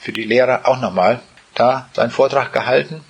[0.00, 1.20] für die Lehrer auch nochmal
[1.54, 3.02] da seinen Vortrag gehalten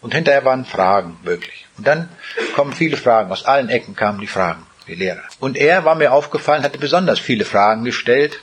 [0.00, 1.66] und hinterher waren Fragen möglich.
[1.76, 2.08] Und dann
[2.54, 5.22] kommen viele Fragen, aus allen Ecken kamen die Fragen, die Lehrer.
[5.40, 8.40] Und er war mir aufgefallen, hatte besonders viele Fragen gestellt,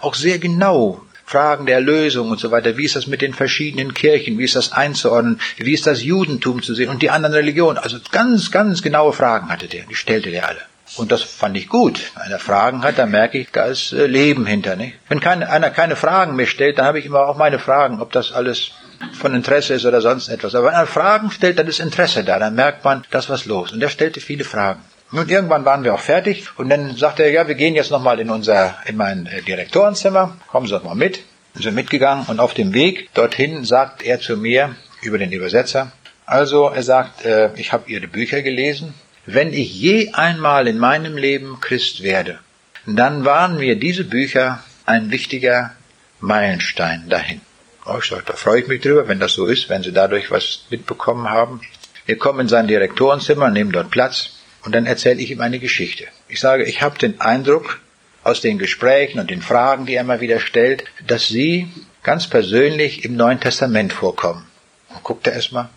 [0.00, 2.76] auch sehr genau Fragen der Erlösung und so weiter.
[2.76, 4.38] Wie ist das mit den verschiedenen Kirchen?
[4.38, 5.40] Wie ist das einzuordnen?
[5.56, 7.78] Wie ist das Judentum zu sehen und die anderen Religionen?
[7.78, 9.84] Also ganz, ganz genaue Fragen hatte der.
[9.84, 10.60] Die stellte der alle.
[10.96, 11.98] Und das fand ich gut.
[12.14, 14.76] Wenn einer Fragen hat, dann merke ich, da ist äh, Leben hinter.
[14.76, 14.96] Nicht?
[15.08, 18.12] Wenn keine, einer keine Fragen mehr stellt, dann habe ich immer auch meine Fragen, ob
[18.12, 18.72] das alles
[19.12, 20.54] von Interesse ist oder sonst etwas.
[20.54, 23.72] Aber wenn er Fragen stellt, dann ist Interesse da, dann merkt man, das was los.
[23.72, 24.80] Und er stellte viele Fragen.
[25.10, 28.18] Nun, irgendwann waren wir auch fertig und dann sagte er, ja, wir gehen jetzt nochmal
[28.18, 31.20] in unser, in mein äh, Direktorenzimmer, kommen Sie doch mal mit.
[31.54, 35.92] Wir sind mitgegangen und auf dem Weg dorthin sagt er zu mir über den Übersetzer,
[36.26, 38.94] also er sagt, äh, ich habe Ihre Bücher gelesen.
[39.26, 42.38] Wenn ich je einmal in meinem Leben Christ werde,
[42.86, 45.72] dann waren mir diese Bücher ein wichtiger
[46.20, 47.40] Meilenstein dahin.
[47.86, 50.30] Oh, ich sage, da freue ich mich drüber, wenn das so ist, wenn Sie dadurch
[50.30, 51.60] was mitbekommen haben.
[52.06, 54.30] Wir kommen in sein Direktorenzimmer, nehmen dort Platz
[54.64, 56.06] und dann erzähle ich ihm eine Geschichte.
[56.28, 57.80] Ich sage, ich habe den Eindruck
[58.22, 61.68] aus den Gesprächen und den Fragen, die er immer wieder stellt, dass Sie
[62.02, 64.46] ganz persönlich im Neuen Testament vorkommen.
[64.88, 65.68] Und guckt er erstmal.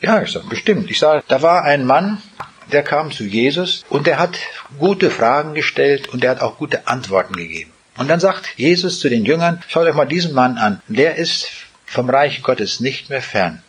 [0.00, 0.90] Ja, ich sage, bestimmt.
[0.90, 2.22] Ich sage, da war ein Mann,
[2.72, 4.38] der kam zu Jesus und der hat
[4.78, 7.72] gute Fragen gestellt und der hat auch gute Antworten gegeben.
[8.00, 11.50] Und dann sagt Jesus zu den Jüngern, schaut euch mal diesen Mann an, der ist
[11.84, 13.62] vom Reich Gottes nicht mehr fern.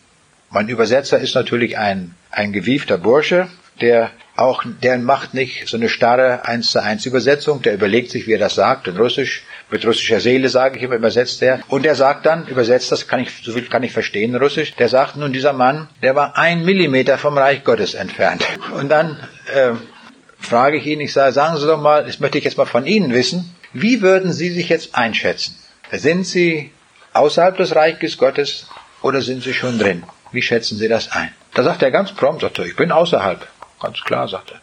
[0.48, 3.48] Mein Übersetzer ist natürlich ein, ein gewiefter Bursche,
[3.82, 8.26] der auch, der macht nicht so eine starre 1 zu 1 Übersetzung, der überlegt sich,
[8.26, 11.60] wie er das sagt, in Russisch, mit russischer Seele sage ich immer, übersetzt er.
[11.68, 14.88] Und der sagt dann, übersetzt das, kann ich, so viel kann ich verstehen, Russisch, der
[14.88, 18.46] sagt nun, dieser Mann, der war ein Millimeter vom Reich Gottes entfernt.
[18.80, 19.18] Und dann
[19.54, 19.72] äh,
[20.38, 22.86] frage ich ihn, ich sage, sagen Sie doch mal, das möchte ich jetzt mal von
[22.86, 25.56] Ihnen wissen, wie würden Sie sich jetzt einschätzen?
[25.90, 26.70] Sind Sie
[27.12, 28.66] außerhalb des Reiches Gottes
[29.02, 30.04] oder sind Sie schon drin?
[30.32, 31.32] Wie schätzen Sie das ein?
[31.54, 33.46] Da sagt er ganz prompt, sagt er, ich bin außerhalb.
[33.80, 34.60] Ganz klar, sagt er.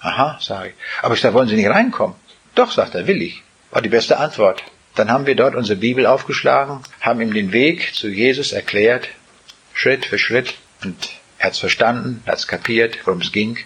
[0.00, 0.74] Aha, sage ich.
[1.02, 2.16] Aber ich sage, wollen Sie nicht reinkommen?
[2.54, 3.42] Doch, sagt er, will ich.
[3.70, 4.62] War die beste Antwort.
[4.94, 9.08] Dann haben wir dort unsere Bibel aufgeschlagen, haben ihm den Weg zu Jesus erklärt,
[9.72, 13.58] Schritt für Schritt, und er hat's verstanden, hat's kapiert, worum es ging.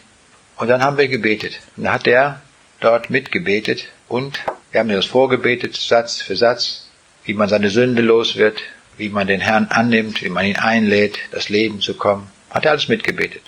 [0.56, 1.60] Und dann haben wir gebetet.
[1.76, 2.40] Und dann hat er
[2.80, 6.88] dort mitgebetet und wir haben ihm das vorgebetet, Satz für Satz,
[7.24, 8.60] wie man seine Sünde los wird,
[8.96, 12.30] wie man den Herrn annimmt, wie man ihn einlädt, das Leben zu kommen.
[12.50, 13.42] Hat er alles mitgebetet.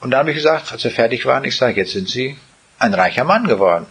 [0.00, 2.36] Und da habe ich gesagt, als wir fertig waren, ich sage, jetzt sind Sie
[2.78, 3.86] ein reicher Mann geworden.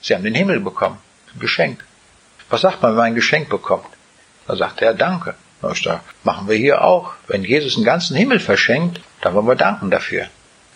[0.00, 0.98] Sie haben den Himmel bekommen.
[1.34, 1.84] Ein Geschenk.
[2.50, 3.86] Was sagt man, wenn man ein Geschenk bekommt?
[4.46, 5.34] Da sagt er, danke.
[5.62, 7.14] Da sage, machen wir hier auch.
[7.26, 10.26] Wenn Jesus den ganzen Himmel verschenkt, dann wollen wir danken dafür.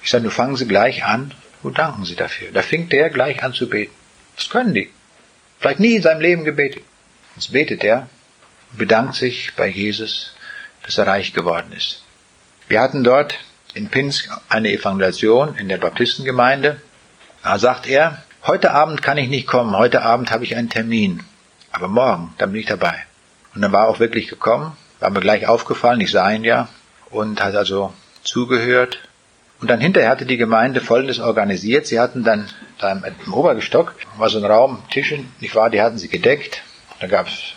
[0.02, 2.48] Ich sage, nun fangen Sie gleich an und danken Sie dafür.
[2.52, 3.94] Da fängt der gleich an zu beten.
[4.36, 4.90] Das können die.
[5.58, 6.84] Vielleicht nie in seinem Leben gebetet.
[7.36, 8.08] Jetzt betet er
[8.72, 10.34] bedankt sich bei Jesus,
[10.84, 12.02] dass er reich geworden ist.
[12.68, 13.38] Wir hatten dort
[13.74, 16.80] in Pinsk eine Evangelisation in der Baptistengemeinde.
[17.42, 21.22] Da sagt er, heute Abend kann ich nicht kommen, heute Abend habe ich einen Termin,
[21.72, 23.04] aber morgen, dann bin ich dabei.
[23.54, 26.68] Und dann war er auch wirklich gekommen, war mir gleich aufgefallen, ich sah ihn ja,
[27.10, 28.98] und hat also zugehört.
[29.60, 31.86] Und dann hinterher hatte die Gemeinde Folgendes organisiert.
[31.86, 32.48] Sie hatten dann
[32.78, 36.62] da im Obergestock war so ein Raum, Tische, nicht wahr, die hatten sie gedeckt.
[37.00, 37.54] Da gab es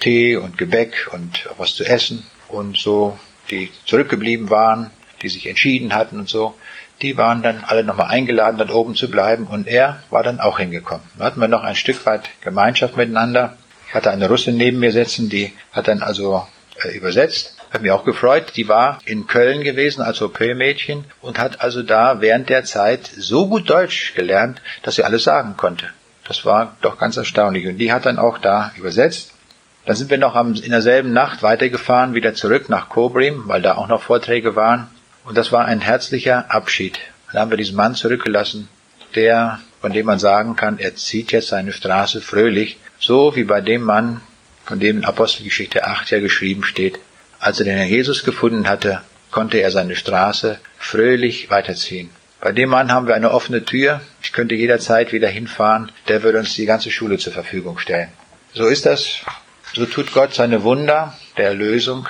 [0.00, 3.18] Tee und Gebäck und was zu essen und so,
[3.50, 4.90] die zurückgeblieben waren,
[5.22, 6.54] die sich entschieden hatten und so,
[7.02, 10.58] die waren dann alle nochmal eingeladen, dort oben zu bleiben und er war dann auch
[10.58, 11.04] hingekommen.
[11.18, 13.56] Da hatten wir noch ein Stück weit Gemeinschaft miteinander.
[13.88, 16.46] Ich hatte eine Russin neben mir sitzen, die hat dann also
[16.82, 17.56] äh, übersetzt.
[17.74, 18.52] Hat mich auch gefreut.
[18.54, 23.48] Die war in Köln gewesen als Au-pair-Mädchen und hat also da während der Zeit so
[23.48, 25.86] gut Deutsch gelernt, dass sie alles sagen konnte.
[26.28, 27.66] Das war doch ganz erstaunlich.
[27.66, 29.32] Und die hat dann auch da übersetzt.
[29.86, 33.88] Dann sind wir noch in derselben Nacht weitergefahren, wieder zurück nach Kobrim, weil da auch
[33.88, 34.86] noch Vorträge waren.
[35.24, 37.00] Und das war ein herzlicher Abschied.
[37.32, 38.68] Da haben wir diesen Mann zurückgelassen,
[39.16, 43.60] der, von dem man sagen kann, er zieht jetzt seine Straße fröhlich, so wie bei
[43.60, 44.20] dem Mann,
[44.64, 47.00] von dem in Apostelgeschichte 8 ja geschrieben steht.
[47.44, 52.08] Als er den Herrn Jesus gefunden hatte, konnte er seine Straße fröhlich weiterziehen.
[52.40, 54.00] Bei dem Mann haben wir eine offene Tür.
[54.22, 55.92] Ich könnte jederzeit wieder hinfahren.
[56.08, 58.08] Der würde uns die ganze Schule zur Verfügung stellen.
[58.54, 59.18] So ist das.
[59.74, 62.08] So tut Gott seine Wunder der Erlösung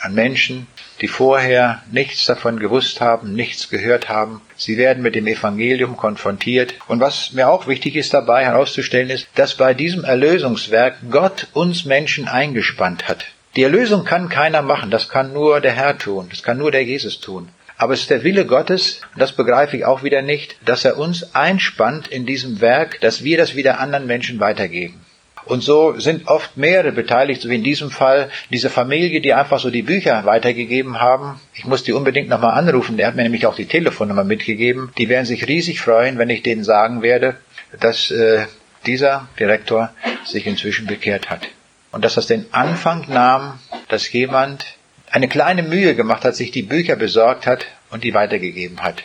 [0.00, 0.66] an Menschen,
[1.00, 4.42] die vorher nichts davon gewusst haben, nichts gehört haben.
[4.58, 6.74] Sie werden mit dem Evangelium konfrontiert.
[6.86, 11.86] Und was mir auch wichtig ist dabei herauszustellen ist, dass bei diesem Erlösungswerk Gott uns
[11.86, 13.24] Menschen eingespannt hat.
[13.56, 16.84] Die Erlösung kann keiner machen, das kann nur der Herr tun, das kann nur der
[16.84, 17.48] Jesus tun.
[17.78, 20.98] Aber es ist der Wille Gottes, und das begreife ich auch wieder nicht, dass er
[20.98, 25.00] uns einspannt in diesem Werk, dass wir das wieder anderen Menschen weitergeben.
[25.46, 29.60] Und so sind oft mehrere beteiligt, so wie in diesem Fall diese Familie, die einfach
[29.60, 31.40] so die Bücher weitergegeben haben.
[31.54, 34.90] Ich muss die unbedingt nochmal anrufen, der hat mir nämlich auch die Telefonnummer mitgegeben.
[34.98, 37.36] Die werden sich riesig freuen, wenn ich denen sagen werde,
[37.80, 38.46] dass äh,
[38.86, 39.92] dieser Direktor
[40.24, 41.48] sich inzwischen bekehrt hat.
[41.96, 44.66] Und dass das den Anfang nahm, dass jemand
[45.10, 49.04] eine kleine Mühe gemacht hat, sich die Bücher besorgt hat und die weitergegeben hat.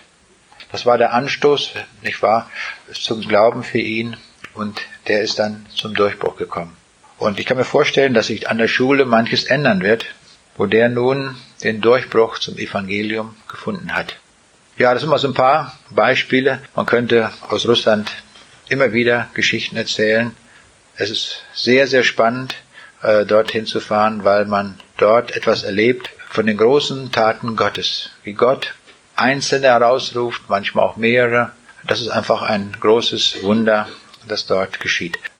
[0.73, 1.71] Das war der Anstoß,
[2.01, 2.51] nicht wahr,
[2.91, 4.17] zum Glauben für ihn
[4.55, 6.75] und der ist dann zum Durchbruch gekommen.
[7.17, 10.07] Und ich kann mir vorstellen, dass sich an der Schule manches ändern wird,
[10.57, 14.17] wo der nun den Durchbruch zum Evangelium gefunden hat.
[14.75, 16.61] Ja, das sind mal so ein paar Beispiele.
[16.75, 18.11] Man könnte aus Russland
[18.67, 20.35] immer wieder Geschichten erzählen.
[20.97, 22.57] Es ist sehr, sehr spannend,
[23.01, 28.11] äh, dorthin zu fahren, weil man dort etwas erlebt von den großen Taten Gottes.
[28.23, 28.73] Wie Gott
[29.15, 31.51] Einzelne herausruft, manchmal auch mehrere.
[31.85, 33.87] Das ist einfach ein großes Wunder,
[34.27, 35.19] das dort geschieht.